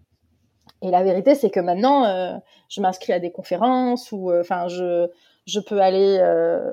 Et 0.81 0.91
la 0.91 1.01
vérité 1.03 1.35
c'est 1.35 1.49
que 1.49 1.61
maintenant 1.61 2.41
je 2.67 2.81
m'inscris 2.81 3.13
à 3.13 3.19
des 3.19 3.31
conférences 3.31 4.11
ou 4.11 4.33
enfin 4.33 4.67
je 4.67 5.07
je 5.45 5.61
peux 5.61 5.79
aller 5.79 6.19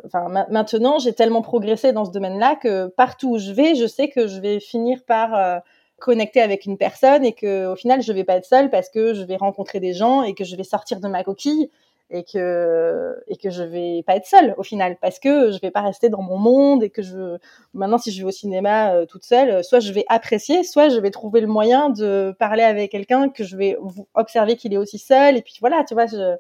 enfin 0.04 0.28
maintenant 0.28 0.98
j'ai 0.98 1.12
tellement 1.12 1.42
progressé 1.42 1.92
dans 1.92 2.04
ce 2.04 2.10
domaine-là 2.10 2.56
que 2.56 2.88
partout 2.88 3.34
où 3.34 3.38
je 3.38 3.52
vais, 3.52 3.76
je 3.76 3.86
sais 3.86 4.08
que 4.08 4.26
je 4.26 4.40
vais 4.40 4.58
finir 4.58 5.04
par 5.06 5.62
connecter 5.98 6.40
avec 6.40 6.64
une 6.64 6.78
personne 6.78 7.24
et 7.24 7.32
que 7.32 7.66
au 7.66 7.76
final 7.76 8.02
je 8.02 8.12
vais 8.12 8.24
pas 8.24 8.36
être 8.36 8.46
seule 8.46 8.70
parce 8.70 8.88
que 8.88 9.14
je 9.14 9.22
vais 9.22 9.36
rencontrer 9.36 9.80
des 9.80 9.92
gens 9.92 10.22
et 10.22 10.34
que 10.34 10.44
je 10.44 10.56
vais 10.56 10.64
sortir 10.64 11.00
de 11.00 11.08
ma 11.08 11.24
coquille 11.24 11.70
et 12.10 12.24
que 12.24 13.22
et 13.26 13.36
que 13.36 13.50
je 13.50 13.62
vais 13.62 14.02
pas 14.06 14.16
être 14.16 14.26
seule 14.26 14.54
au 14.56 14.62
final 14.62 14.96
parce 15.00 15.18
que 15.18 15.50
je 15.50 15.60
vais 15.60 15.70
pas 15.70 15.82
rester 15.82 16.08
dans 16.08 16.22
mon 16.22 16.38
monde 16.38 16.82
et 16.82 16.90
que 16.90 17.02
je 17.02 17.36
maintenant 17.74 17.98
si 17.98 18.12
je 18.12 18.22
vais 18.22 18.28
au 18.28 18.30
cinéma 18.30 18.94
euh, 18.94 19.06
toute 19.06 19.24
seule 19.24 19.62
soit 19.62 19.80
je 19.80 19.92
vais 19.92 20.06
apprécier 20.08 20.64
soit 20.64 20.88
je 20.88 20.98
vais 20.98 21.10
trouver 21.10 21.40
le 21.40 21.46
moyen 21.46 21.90
de 21.90 22.34
parler 22.38 22.62
avec 22.62 22.92
quelqu'un 22.92 23.28
que 23.28 23.44
je 23.44 23.56
vais 23.56 23.76
observer 24.14 24.56
qu'il 24.56 24.72
est 24.72 24.78
aussi 24.78 24.98
seul 24.98 25.36
et 25.36 25.42
puis 25.42 25.56
voilà 25.60 25.84
tu 25.84 25.94
vois 25.94 26.06
je 26.06 26.36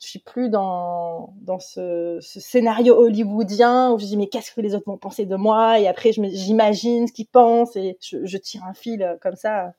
je 0.00 0.08
suis 0.08 0.18
plus 0.18 0.50
dans, 0.50 1.34
dans 1.40 1.58
ce, 1.58 2.18
scénario 2.20 2.96
hollywoodien 2.96 3.92
où 3.92 3.98
je 3.98 4.04
dis 4.04 4.16
mais 4.16 4.26
qu'est-ce 4.26 4.52
que 4.52 4.60
les 4.60 4.74
autres 4.74 4.86
vont 4.86 4.98
penser 4.98 5.24
de 5.26 5.36
moi? 5.36 5.78
Et 5.80 5.88
après 5.88 6.12
j'imagine 6.12 7.06
ce 7.06 7.12
qu'ils 7.12 7.26
pensent 7.26 7.76
et 7.76 7.96
je, 8.00 8.36
tire 8.36 8.64
un 8.64 8.74
fil 8.74 9.02
euh, 9.02 9.16
comme 9.20 9.36
ça 9.36 9.72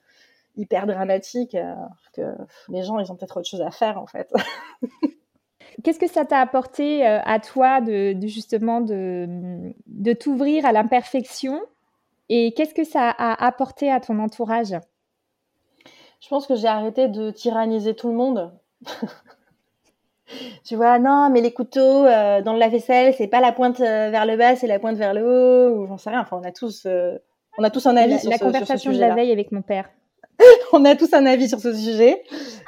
hyper 0.58 0.88
dramatique 0.88 1.54
alors 1.54 1.92
que 2.14 2.22
les 2.70 2.84
gens 2.84 3.00
ils 3.00 3.12
ont 3.12 3.16
peut-être 3.16 3.38
autre 3.38 3.50
chose 3.50 3.62
à 3.62 3.72
faire 3.72 4.00
en 4.00 4.08
fait. 4.08 4.34
Qu'est-ce 5.84 6.00
que 6.00 6.08
ça 6.08 6.24
t'a 6.24 6.40
apporté 6.40 7.06
euh, 7.06 7.20
à 7.26 7.40
toi 7.40 7.82
de, 7.82 8.16
justement 8.24 8.80
de, 8.80 9.74
de 9.88 10.14
t'ouvrir 10.14 10.66
à 10.66 10.72
l'imperfection? 10.72 11.62
Et 12.30 12.54
qu'est-ce 12.54 12.74
que 12.74 12.84
ça 12.84 13.10
a 13.10 13.46
apporté 13.46 13.92
à 13.92 14.00
ton 14.00 14.20
entourage? 14.20 14.76
Je 16.22 16.30
pense 16.30 16.48
que 16.48 16.56
j'ai 16.56 16.68
arrêté 16.68 17.08
de 17.08 17.30
tyranniser 17.30 17.94
tout 17.94 18.08
le 18.08 18.16
monde. 18.16 18.58
tu 20.64 20.76
vois, 20.76 21.00
non, 21.00 21.30
mais 21.30 21.42
les 21.42 21.54
couteaux 21.54 22.06
euh, 22.06 22.42
dans 22.42 22.54
le 22.54 22.60
lave-vaisselle, 22.60 23.14
c'est 23.18 23.28
pas 23.28 23.42
la 23.42 23.52
pointe 23.52 23.80
euh, 23.80 24.10
vers 24.10 24.26
le 24.26 24.38
bas, 24.38 24.56
c'est 24.56 24.68
la 24.68 24.80
pointe 24.80 24.98
vers 24.98 25.14
le 25.14 25.24
haut, 25.24 25.76
ou 25.76 25.88
j'en 25.88 25.98
sais 25.98 26.10
rien. 26.10 26.22
Enfin, 26.22 26.40
on 26.42 26.48
a 26.48 26.52
tous, 26.52 26.84
euh, 26.86 27.18
on 27.58 27.64
a 27.64 27.70
tous 27.70 27.86
un 27.86 27.96
avis 27.96 28.14
la, 28.14 28.20
sur, 28.20 28.30
la 28.30 28.40
conversation 28.40 28.92
de 28.92 28.98
la 28.98 29.14
veille 29.14 29.32
avec 29.32 29.52
mon 29.52 29.62
père. 29.62 29.90
on 30.74 30.84
a 30.86 30.96
tous 30.96 31.14
un 31.14 31.26
avis 31.26 31.48
sur 31.48 31.60
ce 31.60 31.74
sujet. 31.74 32.24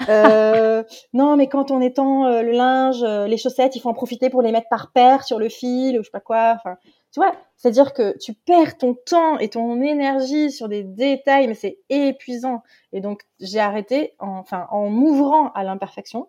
Euh, 0.10 0.84
non, 1.13 1.36
mais 1.36 1.48
quand 1.48 1.72
on 1.72 1.82
étend 1.82 2.26
euh, 2.26 2.41
le 2.41 2.52
linge, 2.52 3.04
les 3.04 3.38
chaussettes, 3.38 3.76
il 3.76 3.80
faut 3.80 3.89
en 3.89 3.93
profiter 3.93 4.30
pour 4.30 4.41
les 4.41 4.52
mettre 4.52 4.70
par 4.70 4.91
paire 4.91 5.24
sur 5.24 5.39
le 5.39 5.50
fil 5.50 5.98
ou 5.98 6.04
je 6.04 6.06
sais 6.06 6.12
pas 6.12 6.20
quoi. 6.20 6.54
Enfin, 6.56 6.78
tu 7.12 7.20
vois, 7.20 7.34
c'est-à-dire 7.56 7.93
que 7.93 8.17
tu 8.20 8.34
perds 8.34 8.78
ton 8.78 8.93
temps 8.93 9.38
et 9.39 9.50
ton 9.50 9.82
énergie 9.82 10.52
sur 10.52 10.67
des 10.70 10.84
détails, 10.84 11.48
mais 11.48 11.56
c'est 11.56 11.80
épuisant. 11.89 12.62
Et 12.93 13.02
donc, 13.02 13.22
j'ai 13.39 13.60
arrêté, 13.60 14.13
enfin, 14.20 14.67
en 14.72 14.89
m'ouvrant 14.89 15.52
à 15.54 15.63
l'imperfection, 15.63 16.28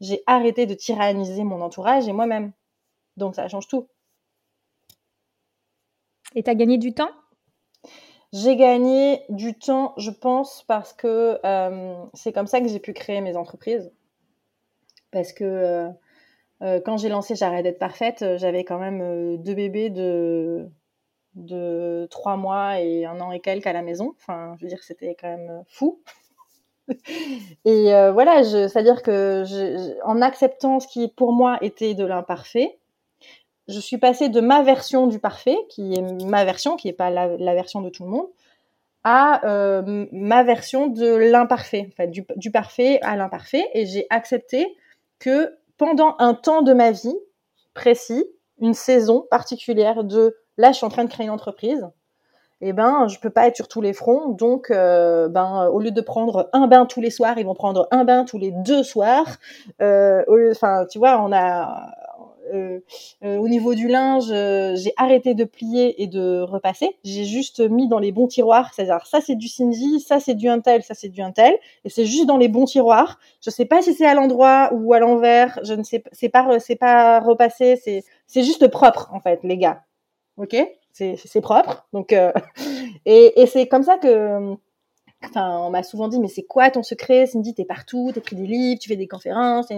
j'ai 0.00 0.22
arrêté 0.26 0.66
de 0.66 0.74
tyranniser 0.74 1.44
mon 1.44 1.60
entourage 1.60 2.08
et 2.08 2.12
moi-même. 2.12 2.52
Donc, 3.16 3.34
ça 3.34 3.48
change 3.48 3.68
tout. 3.68 3.88
Et 6.34 6.42
tu 6.42 6.50
as 6.50 6.54
gagné 6.54 6.78
du 6.78 6.92
temps? 6.92 7.10
J'ai 8.32 8.56
gagné 8.56 9.24
du 9.30 9.54
temps, 9.58 9.94
je 9.96 10.10
pense, 10.10 10.64
parce 10.64 10.92
que 10.92 11.38
euh, 11.44 11.94
c'est 12.12 12.32
comme 12.32 12.46
ça 12.46 12.60
que 12.60 12.68
j'ai 12.68 12.80
pu 12.80 12.92
créer 12.92 13.20
mes 13.20 13.36
entreprises. 13.36 13.90
Parce 15.10 15.32
que 15.32 15.44
euh, 15.44 15.88
euh, 16.62 16.80
quand 16.84 16.98
j'ai 16.98 17.08
lancé 17.08 17.34
J'arrête 17.36 17.62
d'être 17.62 17.78
parfaite, 17.78 18.36
j'avais 18.36 18.64
quand 18.64 18.78
même 18.78 19.38
deux 19.42 19.54
bébés 19.54 19.88
de, 19.88 20.68
de 21.34 22.06
trois 22.10 22.36
mois 22.36 22.80
et 22.80 23.06
un 23.06 23.20
an 23.20 23.32
et 23.32 23.40
quelques 23.40 23.66
à 23.66 23.72
la 23.72 23.82
maison. 23.82 24.14
Enfin, 24.18 24.56
je 24.58 24.64
veux 24.64 24.68
dire, 24.68 24.82
c'était 24.82 25.16
quand 25.18 25.28
même 25.28 25.62
fou. 25.68 26.02
et 27.64 27.90
voilà, 28.12 28.44
c'est-à-dire 28.44 29.02
que 29.02 29.44
en 30.04 30.22
acceptant 30.22 30.80
ce 30.80 30.86
qui 30.86 31.08
pour 31.08 31.32
moi 31.32 31.58
était 31.60 31.94
de 31.94 32.04
l'imparfait, 32.04 32.78
je 33.68 33.80
suis 33.80 33.98
passée 33.98 34.28
de 34.28 34.40
ma 34.40 34.62
version 34.62 35.06
du 35.06 35.18
parfait, 35.18 35.56
qui 35.68 35.94
est 35.94 36.24
ma 36.24 36.44
version, 36.44 36.76
qui 36.76 36.86
n'est 36.86 36.92
pas 36.92 37.10
la, 37.10 37.54
version 37.54 37.80
de 37.80 37.90
tout 37.90 38.04
le 38.04 38.10
monde, 38.10 38.28
à 39.02 39.44
euh, 39.46 40.06
ma 40.12 40.44
version 40.44 40.86
de 40.86 41.06
l'imparfait, 41.06 41.92
du, 42.08 42.24
du, 42.36 42.50
parfait 42.50 43.00
à 43.02 43.16
l'imparfait. 43.16 43.68
Et 43.74 43.86
j'ai 43.86 44.06
accepté 44.10 44.76
que 45.18 45.56
pendant 45.78 46.16
un 46.18 46.34
temps 46.34 46.62
de 46.62 46.72
ma 46.72 46.92
vie 46.92 47.16
précis, 47.74 48.24
une 48.60 48.74
saison 48.74 49.26
particulière 49.30 50.04
de 50.04 50.36
là, 50.56 50.72
je 50.72 50.78
suis 50.78 50.86
en 50.86 50.90
train 50.90 51.04
de 51.04 51.10
créer 51.10 51.26
une 51.26 51.32
entreprise. 51.32 51.86
Eh 52.62 52.72
ben, 52.72 53.06
je 53.08 53.18
peux 53.18 53.30
pas 53.30 53.46
être 53.48 53.56
sur 53.56 53.68
tous 53.68 53.82
les 53.82 53.92
fronts, 53.92 54.28
donc 54.30 54.70
euh, 54.70 55.28
ben, 55.28 55.68
au 55.68 55.78
lieu 55.78 55.90
de 55.90 56.00
prendre 56.00 56.48
un 56.54 56.66
bain 56.66 56.86
tous 56.86 57.02
les 57.02 57.10
soirs, 57.10 57.38
ils 57.38 57.44
vont 57.44 57.54
prendre 57.54 57.86
un 57.90 58.04
bain 58.04 58.24
tous 58.24 58.38
les 58.38 58.50
deux 58.50 58.82
soirs. 58.82 59.36
Euh, 59.82 60.24
enfin, 60.52 60.86
tu 60.90 60.98
vois, 60.98 61.20
on 61.20 61.32
a 61.32 61.94
euh, 62.52 62.80
euh, 63.24 63.36
au 63.38 63.48
niveau 63.48 63.74
du 63.74 63.88
linge, 63.88 64.30
euh, 64.30 64.74
j'ai 64.76 64.92
arrêté 64.96 65.34
de 65.34 65.44
plier 65.44 66.02
et 66.02 66.06
de 66.06 66.40
repasser. 66.40 66.96
J'ai 67.04 67.24
juste 67.24 67.60
mis 67.60 67.88
dans 67.88 67.98
les 67.98 68.12
bons 68.12 68.26
tiroirs. 68.26 68.72
C'est-à-dire, 68.74 69.06
ça 69.06 69.20
c'est 69.20 69.34
du 69.34 69.48
Cindy, 69.48 70.00
ça 70.00 70.20
c'est 70.20 70.34
du 70.34 70.48
Intel, 70.48 70.82
ça 70.82 70.94
c'est 70.94 71.08
du 71.08 71.20
Intel, 71.22 71.54
et 71.84 71.90
c'est 71.90 72.06
juste 72.06 72.26
dans 72.26 72.36
les 72.36 72.48
bons 72.48 72.66
tiroirs. 72.66 73.18
Je 73.44 73.50
sais 73.50 73.64
pas 73.64 73.82
si 73.82 73.94
c'est 73.94 74.06
à 74.06 74.14
l'endroit 74.14 74.70
ou 74.72 74.94
à 74.94 74.98
l'envers. 75.00 75.58
Je 75.62 75.74
ne 75.74 75.82
sais, 75.82 76.02
c'est 76.12 76.28
pas, 76.28 76.58
c'est 76.60 76.76
pas 76.76 77.20
repassé. 77.20 77.76
C'est, 77.82 78.04
c'est 78.26 78.42
juste 78.42 78.68
propre 78.68 79.08
en 79.12 79.20
fait, 79.20 79.40
les 79.42 79.58
gars. 79.58 79.82
Ok, 80.36 80.56
c'est, 80.96 81.40
propre. 81.40 81.86
Donc, 81.92 82.12
et, 83.06 83.40
et 83.40 83.46
c'est 83.46 83.68
comme 83.68 83.82
ça 83.82 83.98
que 83.98 84.56
enfin, 85.24 85.58
on 85.58 85.70
m'a 85.70 85.82
souvent 85.82 86.08
dit, 86.08 86.18
mais 86.18 86.28
c'est 86.28 86.44
quoi 86.44 86.70
ton 86.70 86.82
secret 86.82 87.26
Cindy, 87.26 87.54
t'es 87.54 87.64
partout, 87.64 88.10
t'écris 88.12 88.36
des 88.36 88.46
livres, 88.46 88.78
tu 88.80 88.88
fais 88.88 88.96
des 88.96 89.08
conférences, 89.08 89.70
et 89.70 89.76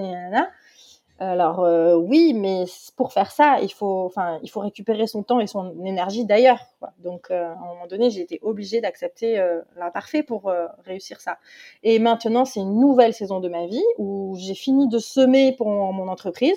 alors 1.20 1.64
euh, 1.64 1.96
oui, 1.96 2.32
mais 2.32 2.64
pour 2.96 3.12
faire 3.12 3.32
ça, 3.32 3.58
il 3.60 3.72
faut, 3.72 4.04
enfin, 4.04 4.38
il 4.44 4.50
faut 4.50 4.60
récupérer 4.60 5.08
son 5.08 5.24
temps 5.24 5.40
et 5.40 5.48
son 5.48 5.84
énergie 5.84 6.24
d'ailleurs. 6.24 6.60
Donc 6.98 7.30
euh, 7.30 7.44
à 7.44 7.52
un 7.52 7.66
moment 7.66 7.88
donné, 7.88 8.10
j'ai 8.10 8.20
été 8.20 8.38
obligée 8.42 8.80
d'accepter 8.80 9.38
euh, 9.40 9.60
l'imparfait 9.76 10.22
pour 10.22 10.52
réussir 10.84 11.20
ça. 11.20 11.38
Et 11.82 11.98
maintenant, 11.98 12.44
c'est 12.44 12.60
une 12.60 12.78
nouvelle 12.78 13.14
saison 13.14 13.40
de 13.40 13.48
ma 13.48 13.66
vie 13.66 13.84
où 13.98 14.36
j'ai 14.38 14.54
fini 14.54 14.88
de 14.88 14.98
semer 14.98 15.52
pour 15.56 15.68
mon 15.68 16.06
entreprise. 16.06 16.56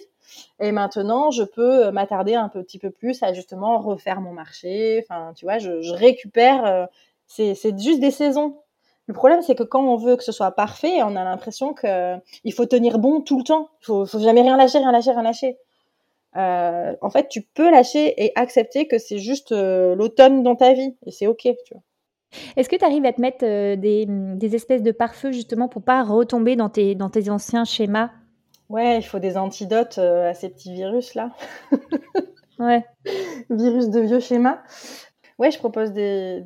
Et 0.60 0.72
maintenant, 0.72 1.32
je 1.32 1.44
peux 1.44 1.91
m'attarder 1.91 2.36
un 2.36 2.50
petit 2.50 2.80
peu 2.80 2.89
plus 2.89 3.22
à 3.24 3.34
justement 3.34 3.80
refaire 3.80 4.22
mon 4.22 4.34
marché. 4.34 5.04
Enfin, 5.04 5.34
tu 5.36 5.46
vois, 5.46 5.58
je, 5.58 5.94
récupère. 5.94 6.88
c'est 7.28 7.56
juste 7.80 8.00
des 8.00 8.12
saisons. 8.12 8.58
Le 9.08 9.13
problème, 9.13 9.41
c'est 9.41 9.56
que 9.56 9.63
quand 9.63 9.84
on 9.84 9.98
veut 9.98 10.15
que 10.15 10.24
ce 10.24 10.32
soit 10.32 10.52
parfait, 10.52 11.04
on 11.04 11.15
a 11.15 11.24
l'impression 11.24 11.74
qu'il 11.74 12.54
faut 12.54 12.65
tenir 12.65 13.00
bon 13.00 13.22
tout 13.22 13.38
le 13.38 13.44
temps. 13.44 13.70
Il 13.82 13.86
faut, 13.86 14.06
faut 14.06 14.20
jamais 14.20 14.41
rien 14.41 14.58
lâcher, 14.58 14.78
rien 14.78 14.91
lâcher, 14.91 15.12
rien 15.12 15.24
lâcher. 15.24 15.58
Euh, 16.38 16.94
en 17.02 17.10
fait, 17.10 17.28
tu 17.28 17.41
peux 17.41 17.70
lâcher 17.70 18.13
et 18.24 18.32
accepter 18.36 18.88
que 18.88 18.98
c'est 18.98 19.20
juste 19.20 19.52
euh, 19.52 19.96
l'automne 19.96 20.44
dans 20.44 20.56
ta 20.56 20.74
vie 20.74 20.96
et 21.06 21.12
c'est 21.12 21.28
ok. 21.28 21.48
Est-ce 22.56 22.70
que 22.70 22.78
tu 22.78 22.86
arrives 22.86 23.06
à 23.06 23.12
te 23.12 23.20
mettre 23.20 23.44
euh, 23.46 23.76
des, 23.76 24.56
espèces 24.56 24.84
de 24.84 24.91
pare-feu 24.91 25.34
justement 25.34 25.67
pour 25.67 25.84
pas 25.84 26.04
retomber 26.04 26.56
dans 26.56 26.70
tes 26.70 27.30
anciens 27.30 27.65
schémas? 27.65 28.12
Ouais, 28.72 28.98
il 28.98 29.04
faut 29.04 29.20
des 29.20 29.38
antidotes 29.38 29.98
à 29.98 30.34
ces 30.34 30.50
petits 30.50 30.74
virus 30.74 31.16
là. 31.16 31.32
ouais. 32.60 32.86
Virus 33.50 33.90
de 33.90 34.00
vieux 34.00 34.20
schémas 34.20 34.60
ouais, 35.42 35.52
je 35.52 35.58
propose 35.58 35.92
des, 35.92 36.44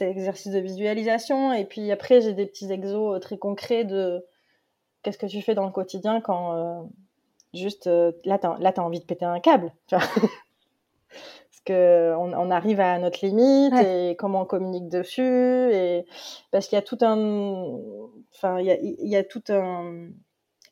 exercices 0.00 0.52
de 0.52 0.58
visualisation 0.58 1.52
et 1.52 1.66
puis 1.66 1.92
après 1.92 2.22
j'ai 2.22 2.32
des 2.32 2.46
petits 2.46 2.72
exos 2.72 3.16
euh, 3.16 3.18
très 3.18 3.36
concrets 3.36 3.84
de 3.84 4.24
qu'est-ce 5.02 5.18
que 5.18 5.26
tu 5.26 5.42
fais 5.42 5.54
dans 5.54 5.66
le 5.66 5.72
quotidien 5.72 6.22
quand 6.22 6.54
euh, 6.54 6.82
juste 7.52 7.86
euh, 7.86 8.12
là 8.24 8.38
t'as 8.38 8.82
envie 8.82 9.00
de 9.00 9.04
péter 9.04 9.26
un 9.26 9.40
câble, 9.40 9.72
tu 9.86 9.94
vois 9.94 10.04
parce 10.16 11.60
que 11.66 12.14
on, 12.16 12.50
arrive 12.50 12.80
à 12.80 12.98
notre 12.98 13.24
limite 13.24 13.74
et 13.74 14.16
comment 14.18 14.42
on 14.42 14.46
communique 14.46 14.88
dessus 14.88 15.20
et 15.22 16.06
parce 16.50 16.66
qu'il 16.66 16.76
y 16.76 16.78
a 16.78 16.82
tout 16.82 16.98
un 17.02 17.78
enfin 18.34 18.58
il 18.58 18.66
y 18.66 18.70
a, 18.70 18.78
il 18.80 19.08
y 19.08 19.16
a 19.16 19.24
tout 19.24 19.42
un 19.50 20.08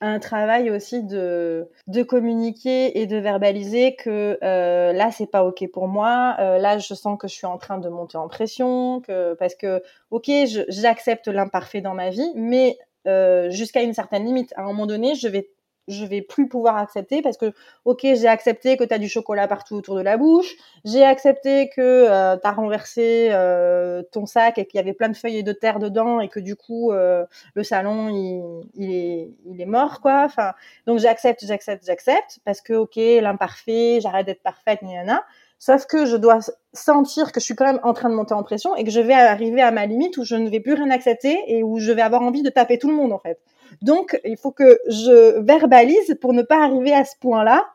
un 0.01 0.19
travail 0.21 0.71
aussi 0.71 1.03
de, 1.03 1.69
de 1.89 2.03
communiquer 2.03 3.01
et 3.01 3.07
de 3.07 3.17
verbaliser 3.17 3.97
que 3.97 4.39
euh, 4.43 4.93
là 4.93 5.11
c'est 5.11 5.27
pas 5.27 5.45
ok 5.45 5.65
pour 5.73 5.89
moi 5.89 6.37
euh, 6.39 6.59
là 6.59 6.79
je 6.79 6.95
sens 6.95 7.19
que 7.19 7.27
je 7.27 7.35
suis 7.35 7.47
en 7.47 7.59
train 7.59 7.79
de 7.79 7.89
monter 7.89 8.17
en 8.17 8.29
pression 8.29 9.01
que 9.01 9.35
parce 9.35 9.57
que 9.57 9.83
ok 10.11 10.31
j'accepte 10.69 11.27
l'imparfait 11.27 11.81
dans 11.81 11.95
ma 11.95 12.11
vie 12.11 12.33
mais 12.37 12.79
euh, 13.07 13.49
jusqu'à 13.51 13.83
une 13.83 13.95
certaine 13.95 14.25
limite. 14.25 14.53
À 14.57 14.63
un 14.63 14.67
moment 14.67 14.87
donné 14.87 15.15
je 15.15 15.29
vais 15.29 15.51
je 15.89 16.05
vais 16.05 16.23
plus 16.23 16.49
pouvoir 16.49 16.77
accepter 16.77 17.23
parce 17.23 17.37
que 17.37 17.53
ok 17.85 18.01
j'ai 18.03 18.29
accepté 18.29 18.77
que 18.77 18.85
tu 18.85 18.95
as 18.95 18.99
du 18.99 19.09
chocolat 19.09 19.49
partout 19.49 19.75
autour 19.75 19.97
de 19.97 20.03
la 20.03 20.17
bouche 20.17 20.55
j'ai 20.85 21.05
accepté 21.05 21.69
que 21.71 21.81
euh, 21.81 22.37
tu 22.37 22.47
as 22.47 22.53
renversé 22.53 23.29
euh, 23.33 24.03
ton 24.13 24.27
sac 24.27 24.59
et 24.59 24.67
qu'il 24.67 24.79
y 24.79 24.81
avait 24.81 24.93
plein 24.93 25.09
de 25.09 25.17
feuilles 25.17 25.39
et 25.39 25.43
de 25.43 25.53
terre 25.53 25.79
dedans 25.79 26.21
et 26.21 26.29
que 26.29 26.41
du 26.41 26.57
coup 26.57 26.93
euh, 26.93 27.25
le 27.55 27.65
salon 27.65 28.09
il, 28.11 28.63
il, 28.75 28.95
est, 28.95 29.31
il 29.47 29.61
est 29.61 29.67
mort 29.67 30.01
quoi. 30.01 30.25
Enfin 30.25 30.53
donc 30.87 30.99
j'accepte 30.99 31.45
j'accepte 31.45 31.85
j'accepte 31.85 32.41
parce 32.45 32.61
que 32.61 32.75
ok 32.75 32.97
l'imparfait 32.97 34.01
j'arrête 34.01 34.27
d'être 34.27 34.43
parfaite 34.43 34.81
a 34.83 35.25
sauf 35.59 35.87
que 35.87 36.07
je 36.07 36.17
dois 36.17 36.39
sentir 36.73 37.33
que 37.33 37.41
je 37.41 37.45
suis 37.45 37.55
quand 37.55 37.65
même 37.65 37.81
en 37.83 37.93
train 37.93 38.09
de 38.09 38.15
monter 38.15 38.35
en 38.35 38.43
pression 38.43 38.77
et 38.77 38.85
que 38.85 38.91
je 38.91 39.01
vais 39.01 39.15
arriver 39.15 39.63
à 39.63 39.71
ma 39.71 39.87
limite 39.87 40.17
où 40.17 40.25
je 40.25 40.37
ne 40.37 40.49
vais 40.49 40.61
plus 40.61 40.75
rien 40.75 40.91
accepter 40.91 41.37
et 41.49 41.63
où 41.63 41.79
je 41.79 41.91
vais 41.93 42.03
avoir 42.03 42.23
envie 42.23 42.43
de 42.43 42.51
taper 42.51 42.79
tout 42.79 42.89
le 42.89 42.95
monde 42.95 43.13
en 43.13 43.19
fait 43.19 43.41
donc, 43.83 44.21
il 44.25 44.37
faut 44.37 44.53
que 44.53 44.79
je 44.89 45.39
verbalise 45.41 46.17
pour 46.21 46.33
ne 46.33 46.43
pas 46.43 46.63
arriver 46.63 46.93
à 46.93 47.05
ce 47.05 47.17
point-là 47.21 47.67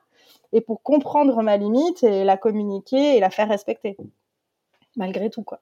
et 0.51 0.61
pour 0.61 0.81
comprendre 0.81 1.41
ma 1.41 1.57
limite 1.57 2.03
et 2.03 2.23
la 2.23 2.37
communiquer 2.37 3.17
et 3.17 3.19
la 3.19 3.29
faire 3.29 3.49
respecter. 3.49 3.97
Malgré 4.95 5.29
tout, 5.29 5.43
quoi. 5.43 5.59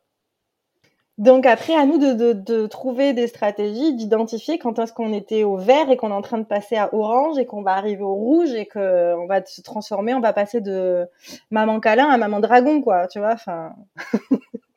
Donc 1.17 1.45
après, 1.45 1.75
à 1.75 1.85
nous 1.85 1.97
de, 1.99 2.65
trouver 2.67 3.13
des 3.13 3.27
stratégies, 3.27 3.93
d'identifier 3.93 4.57
quand 4.57 4.79
est-ce 4.79 4.91
qu'on 4.91 5.13
était 5.13 5.43
au 5.43 5.55
vert 5.55 5.91
et 5.91 5.97
qu'on 5.97 6.09
est 6.09 6.13
en 6.13 6.21
train 6.21 6.39
de 6.39 6.45
passer 6.45 6.77
à 6.77 6.93
orange 6.95 7.37
et 7.37 7.45
qu'on 7.45 7.61
va 7.61 7.73
arriver 7.73 8.01
au 8.01 8.15
rouge 8.15 8.53
et 8.53 8.65
qu'on 8.65 9.27
va 9.27 9.45
se 9.45 9.61
transformer, 9.61 10.15
on 10.15 10.19
va 10.19 10.33
passer 10.33 10.61
de 10.61 11.07
maman 11.51 11.79
câlin 11.79 12.09
à 12.09 12.17
maman 12.17 12.39
dragon, 12.39 12.81
quoi, 12.81 13.07
tu 13.07 13.19
vois. 13.19 13.33
Enfin. 13.33 13.73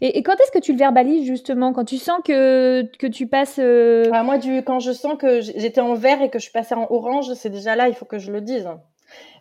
Et, 0.00 0.22
quand 0.22 0.34
est-ce 0.34 0.50
que 0.50 0.58
tu 0.58 0.72
le 0.72 0.78
verbalises 0.78 1.26
justement 1.26 1.72
Quand 1.72 1.84
tu 1.84 1.98
sens 1.98 2.20
que, 2.24 2.82
que 2.98 3.06
tu 3.06 3.26
passes. 3.26 3.58
Euh, 3.58 4.10
ah, 4.12 4.22
moi, 4.22 4.38
du, 4.38 4.62
quand 4.62 4.80
je 4.80 4.92
sens 4.92 5.16
que 5.18 5.40
j'étais 5.40 5.80
en 5.80 5.94
vert 5.94 6.22
et 6.22 6.30
que 6.30 6.38
je 6.38 6.44
suis 6.44 6.52
passée 6.52 6.74
en 6.74 6.86
orange, 6.90 7.32
c'est 7.34 7.50
déjà 7.50 7.76
là, 7.76 7.88
il 7.88 7.94
faut 7.94 8.04
que 8.04 8.18
je 8.18 8.32
le 8.32 8.40
dise. 8.40 8.68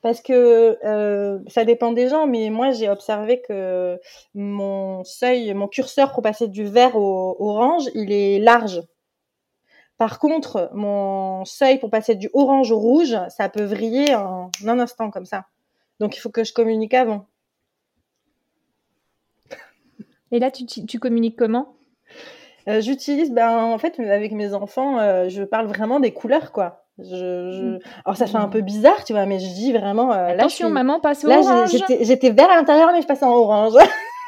Parce 0.02 0.22
que 0.22 0.78
euh, 0.84 1.40
ça 1.48 1.66
dépend 1.66 1.94
des 1.94 2.10
gens, 2.10 2.28
mais 2.28 2.50
moi 2.50 2.72
j'ai 2.72 2.90
observé 2.90 3.42
que 3.42 4.00
mon 4.36 5.04
seuil, 5.04 5.54
mon 5.54 5.68
curseur 5.68 6.12
pour 6.12 6.22
passer 6.22 6.48
du 6.48 6.66
vert 6.66 6.96
au 6.96 7.36
orange, 7.40 7.86
il 7.96 8.12
est 8.12 8.40
large. 8.40 8.82
Par 9.98 10.20
contre, 10.20 10.70
mon 10.74 11.46
seuil 11.46 11.80
pour 11.80 11.90
passer 11.90 12.16
du 12.16 12.30
orange 12.34 12.72
au 12.72 12.80
rouge, 12.80 13.18
ça 13.30 13.48
peut 13.48 13.64
vriller 13.64 14.14
en 14.16 14.50
un 14.66 14.80
instant 14.80 15.10
comme 15.10 15.26
ça. 15.26 15.46
Donc 16.00 16.18
il 16.18 16.20
faut 16.20 16.30
que 16.30 16.44
je 16.44 16.54
communique 16.54 16.94
avant. 16.94 17.26
Et 20.34 20.40
là, 20.40 20.50
tu, 20.50 20.66
tu 20.66 21.00
communiques 21.00 21.38
comment? 21.38 21.76
Euh, 22.68 22.82
J'utilise, 22.82 23.32
ben, 23.32 23.56
en 23.56 23.78
fait, 23.78 24.00
avec 24.00 24.32
mes 24.32 24.56
enfants, 24.56 24.98
euh, 24.98 25.30
je 25.30 25.44
parle 25.44 25.68
vraiment 25.68 26.00
des 26.00 26.12
couleurs, 26.12 26.52
quoi. 26.52 26.88
Je, 26.98 27.76
mm. 27.76 27.80
Alors 28.04 28.18
ça 28.18 28.26
fait 28.26 28.38
un 28.38 28.48
peu 28.48 28.62
bizarre, 28.62 29.04
tu 29.04 29.14
vois, 29.14 29.28
mais 29.28 29.40
je 29.40 29.54
dis 29.54 29.74
vraiment. 29.74 30.12
Euh, 30.12 30.30
Attention, 30.30 30.72
maman 30.72 31.00
passe 31.00 31.24
au 31.24 31.28
là, 31.28 31.40
orange. 31.40 31.70
J'étais 32.02 32.32
vert 32.32 32.50
à 32.50 32.56
l'intérieur, 32.56 32.92
mais 32.94 33.04
je 33.04 33.08
passe 33.08 33.22
en 33.22 33.32
orange. 33.32 33.74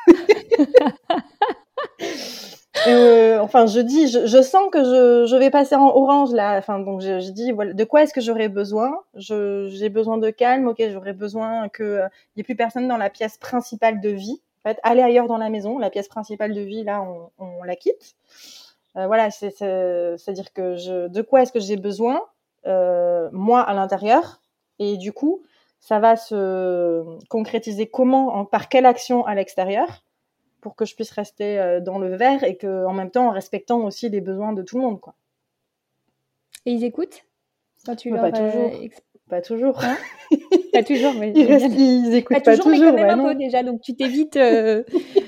euh, 2.88 3.40
enfin, 3.40 3.66
je 3.66 3.80
dis, 3.80 4.08
je, 4.08 4.42
sens 4.44 4.70
que 4.72 4.84
je, 4.84 5.26
je, 5.28 5.36
vais 5.36 5.50
passer 5.50 5.76
en 5.76 5.88
orange 5.88 6.32
là. 6.32 6.56
Enfin, 6.58 6.80
donc 6.80 7.02
je, 7.02 7.20
je 7.20 7.32
dis, 7.32 7.52
voilà, 7.52 7.74
de 7.74 7.84
quoi 7.84 8.04
est-ce 8.04 8.14
que 8.14 8.22
j'aurais 8.22 8.50
besoin? 8.50 8.96
J'ai 9.16 9.90
besoin 9.90 10.20
de 10.20 10.30
calme. 10.30 10.68
Ok, 10.68 10.84
j'aurais 10.92 11.14
besoin 11.14 11.68
que 11.70 12.02
il 12.02 12.38
n'y 12.38 12.42
ait 12.42 12.44
plus 12.44 12.56
personne 12.56 12.88
dans 12.88 12.98
la 12.98 13.10
pièce 13.10 13.40
principale 13.40 14.02
de 14.02 14.10
vie. 14.10 14.40
Fait, 14.66 14.80
aller 14.82 15.02
ailleurs 15.02 15.28
dans 15.28 15.38
la 15.38 15.50
maison. 15.50 15.78
La 15.78 15.92
pièce 15.92 16.08
principale 16.08 16.54
de 16.54 16.62
vie, 16.62 16.84
là, 16.84 17.04
on, 17.04 17.30
on 17.38 17.64
la 17.64 17.76
quitte. 17.76 18.16
Euh, 18.98 19.08
voilà, 19.08 19.30
c'est-à-dire 19.30 20.54
que 20.54 20.76
je, 20.76 21.08
de 21.08 21.22
quoi 21.22 21.42
est-ce 21.42 21.52
que 21.52 21.60
j'ai 21.60 21.76
besoin 21.76 22.22
euh, 22.66 23.30
moi 23.32 23.62
à 23.62 23.74
l'intérieur? 23.74 24.42
Et 24.80 24.98
du 24.98 25.14
coup, 25.14 25.44
ça 25.80 26.00
va 26.00 26.16
se 26.16 27.04
concrétiser 27.28 27.88
comment, 27.88 28.46
par 28.46 28.70
quelle 28.70 28.86
action 28.86 29.26
à 29.26 29.36
l'extérieur 29.36 30.04
pour 30.62 30.76
que 30.76 30.86
je 30.86 30.96
puisse 30.96 31.12
rester 31.12 31.60
euh, 31.60 31.80
dans 31.80 32.00
le 32.00 32.16
verre 32.16 32.44
et 32.44 32.58
que 32.58 32.86
en 32.86 32.94
même 32.94 33.12
temps 33.12 33.28
en 33.28 33.32
respectant 33.32 33.82
aussi 33.82 34.10
les 34.10 34.22
besoins 34.22 34.52
de 34.52 34.64
tout 34.64 34.78
le 34.78 34.84
monde 34.84 35.00
quoi. 35.00 35.14
Et 36.66 36.72
ils 36.72 36.84
écoutent? 36.84 37.24
Tu 38.00 38.10
pas, 38.10 38.32
toujours. 38.32 38.72
pas 39.30 39.42
toujours. 39.44 39.84
Hein? 39.84 39.96
pas 40.76 40.84
toujours. 40.84 41.14
Mais 41.20 41.32
ils, 41.36 41.80
ils 41.80 42.16
écoutent 42.16 42.44
pas, 42.44 42.58
toujours, 42.58 42.94
mais 42.94 43.02
quand 43.02 43.08
même 43.08 43.20
un 43.20 43.34
peu 43.34 43.36
déjà. 43.36 43.64
Donc 43.64 43.82
tu 43.82 43.96
t'évites 43.96 44.38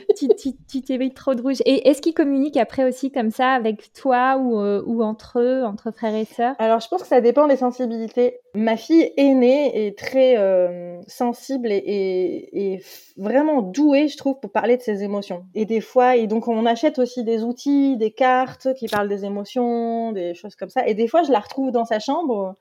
tu 0.68 0.82
t'évites 0.82 1.14
trop 1.14 1.36
de 1.36 1.42
rouge. 1.42 1.62
Et 1.66 1.88
est-ce 1.90 2.02
qu'ils 2.02 2.14
communiquent 2.14 2.58
après 2.58 2.84
aussi 2.84 3.12
comme 3.12 3.32
ça 3.32 3.52
avec 3.52 3.94
toi 3.94 4.38
ou, 4.38 4.60
euh, 4.60 4.82
ou 4.86 5.04
entre 5.04 5.40
eux, 5.40 5.64
entre 5.64 5.92
frères 5.92 6.16
et 6.16 6.26
sœurs? 6.26 6.56
Alors, 6.60 6.80
je 6.80 6.88
pense 6.88 7.02
que 7.02 7.08
ça 7.08 7.22
dépend 7.22 7.48
des 7.48 7.58
sensibilités. 7.58 8.40
Ma 8.56 8.78
fille 8.78 9.12
aînée 9.18 9.88
est 9.88 9.98
très 9.98 10.38
euh, 10.38 11.02
sensible 11.08 11.72
et, 11.72 12.50
et, 12.54 12.82
vraiment 13.18 13.62
douée, 13.62 14.08
je 14.08 14.18
trouve, 14.18 14.40
pour 14.40 14.52
parler 14.52 14.78
de 14.78 14.82
ses 14.82 15.04
émotions. 15.04 15.46
Et 15.56 15.66
des 15.66 15.82
fois, 15.82 16.16
et 16.16 16.28
donc 16.28 16.48
on 16.48 16.66
achète 16.66 17.00
aussi 17.00 17.24
des 17.24 17.44
outils, 17.44 17.98
des 17.98 18.12
cartes 18.12 18.74
qui 18.76 18.88
parlent 18.88 19.10
des 19.10 19.26
émotions, 19.26 20.12
des 20.12 20.34
choses 20.34 20.56
comme 20.56 20.70
ça. 20.70 20.88
Et 20.88 20.94
des 20.94 21.08
fois, 21.08 21.24
je 21.24 21.32
la 21.32 21.40
retrouve 21.40 21.72
dans 21.72 21.86
sa 21.86 22.00
chambre 22.00 22.56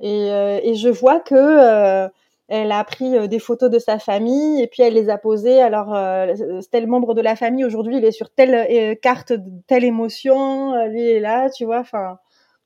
et, 0.00 0.30
euh, 0.32 0.60
et 0.62 0.74
je 0.74 0.88
vois 0.88 1.20
que 1.20 2.10
elle 2.54 2.70
a 2.72 2.84
pris 2.84 3.16
euh, 3.16 3.28
des 3.28 3.38
photos 3.38 3.70
de 3.70 3.78
sa 3.78 3.98
famille 3.98 4.60
et 4.60 4.66
puis 4.66 4.82
elle 4.82 4.92
les 4.92 5.08
a 5.08 5.16
posées. 5.16 5.62
Alors, 5.62 5.94
euh, 5.94 6.60
tel 6.70 6.86
membre 6.86 7.14
de 7.14 7.22
la 7.22 7.34
famille 7.34 7.64
aujourd'hui, 7.64 7.96
il 7.96 8.04
est 8.04 8.12
sur 8.12 8.28
telle 8.28 8.54
euh, 8.54 8.94
carte, 8.94 9.32
telle 9.66 9.84
émotion, 9.84 10.86
lui 10.88 11.02
est 11.02 11.20
là, 11.20 11.48
tu 11.48 11.64
vois. 11.64 11.78
Enfin, 11.78 12.18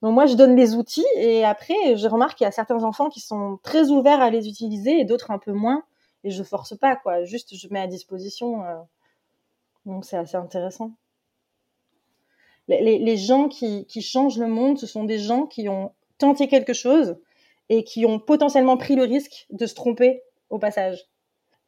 donc 0.02 0.12
moi, 0.12 0.26
je 0.26 0.34
donne 0.34 0.56
les 0.56 0.74
outils 0.74 1.06
et 1.16 1.44
après, 1.44 1.96
je 1.96 2.08
remarque 2.08 2.36
qu'il 2.36 2.46
y 2.46 2.48
a 2.48 2.52
certains 2.52 2.82
enfants 2.82 3.08
qui 3.10 3.20
sont 3.20 3.60
très 3.62 3.90
ouverts 3.90 4.20
à 4.20 4.28
les 4.30 4.48
utiliser 4.48 4.98
et 4.98 5.04
d'autres 5.04 5.30
un 5.30 5.38
peu 5.38 5.52
moins. 5.52 5.84
Et 6.24 6.30
je 6.30 6.42
force 6.42 6.76
pas, 6.76 6.96
quoi. 6.96 7.22
Juste, 7.22 7.54
je 7.56 7.68
mets 7.70 7.78
à 7.78 7.86
disposition. 7.86 8.64
Donc, 9.84 10.04
c'est 10.04 10.16
assez 10.16 10.36
intéressant. 10.36 10.90
Les, 12.66 12.98
les 12.98 13.16
gens 13.16 13.46
qui, 13.46 13.86
qui 13.86 14.02
changent 14.02 14.38
le 14.38 14.48
monde, 14.48 14.78
ce 14.78 14.88
sont 14.88 15.04
des 15.04 15.20
gens 15.20 15.46
qui 15.46 15.68
ont 15.68 15.92
tenté 16.18 16.48
quelque 16.48 16.72
chose 16.72 17.16
et 17.68 17.84
qui 17.84 18.06
ont 18.06 18.18
potentiellement 18.18 18.76
pris 18.76 18.96
le 18.96 19.02
risque 19.02 19.46
de 19.50 19.66
se 19.66 19.74
tromper 19.74 20.22
au 20.50 20.58
passage. 20.58 21.06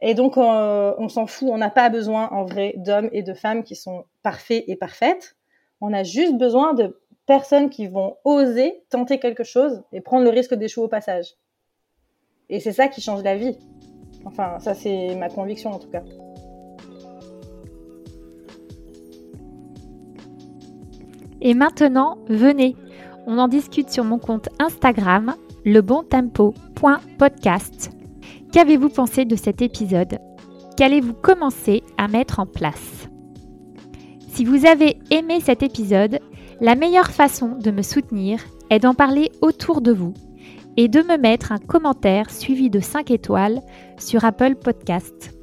Et 0.01 0.15
donc, 0.15 0.37
euh, 0.37 0.95
on 0.99 1.09
s'en 1.09 1.27
fout, 1.27 1.49
on 1.51 1.59
n'a 1.59 1.71
pas 1.71 1.89
besoin 1.89 2.29
en 2.31 2.45
vrai 2.45 2.75
d'hommes 2.77 3.11
et 3.13 3.23
de 3.23 3.35
femmes 3.35 3.65
qui 3.65 3.75
sont 3.75 4.05
parfaits 4.23 4.65
et 4.69 4.77
parfaites. 4.77 5.37
On 5.81 5.93
a 5.93 6.05
juste 6.05 6.37
besoin 6.37 6.75
de 6.75 7.01
personnes 7.27 7.69
qui 7.69 7.89
vont 7.89 8.17
oser 8.25 8.85
tenter 8.91 9.19
quelque 9.19 9.45
chose 9.45 9.83
et 9.93 10.01
prendre 10.01 10.25
le 10.25 10.31
risque 10.31 10.55
d'échouer 10.55 10.85
au 10.85 10.89
passage. 10.89 11.35
Et 12.49 12.61
c'est 12.61 12.73
ça 12.73 12.89
qui 12.89 13.01
change 13.01 13.23
la 13.23 13.37
vie. 13.37 13.59
Enfin, 14.25 14.59
ça 14.61 14.75
c'est 14.75 15.15
ma 15.17 15.29
conviction 15.29 15.71
en 15.73 15.79
tout 15.79 15.91
cas. 15.91 16.03
Et 21.41 21.55
maintenant, 21.55 22.19
venez, 22.29 22.75
on 23.29 23.39
en 23.39 23.47
discute 23.47 23.91
sur 23.91 24.03
mon 24.05 24.19
compte 24.19 24.49
Instagram 24.59 25.37
lebontempo.podcast. 25.67 27.91
Qu'avez-vous 28.53 28.89
pensé 28.89 29.27
de 29.27 29.37
cet 29.37 29.61
épisode? 29.61 30.19
Qu'allez-vous 30.77 31.13
commencer 31.13 31.83
à 31.99 32.09
mettre 32.09 32.41
en 32.41 32.47
place? 32.47 33.11
Si 34.29 34.47
vous 34.47 34.67
avez 34.67 34.99
aimé 35.11 35.41
cet 35.41 35.63
épisode, 35.63 36.21
la 36.61 36.75
meilleure 36.75 37.11
façon 37.11 37.59
de 37.59 37.71
me 37.71 37.83
soutenir 37.83 38.41
est 38.71 38.81
d'en 38.81 38.95
parler 38.95 39.31
autour 39.43 39.83
de 39.83 39.93
vous 39.93 40.15
et 40.79 40.89
de 40.89 41.03
me 41.03 41.19
mettre 41.19 41.53
un 41.53 41.59
commentaire 41.59 42.31
suivi 42.31 42.71
de 42.71 42.81
5 42.81 43.11
étoiles 43.11 43.61
sur 43.99 44.25
Apple 44.25 44.55
Podcast. 44.55 45.38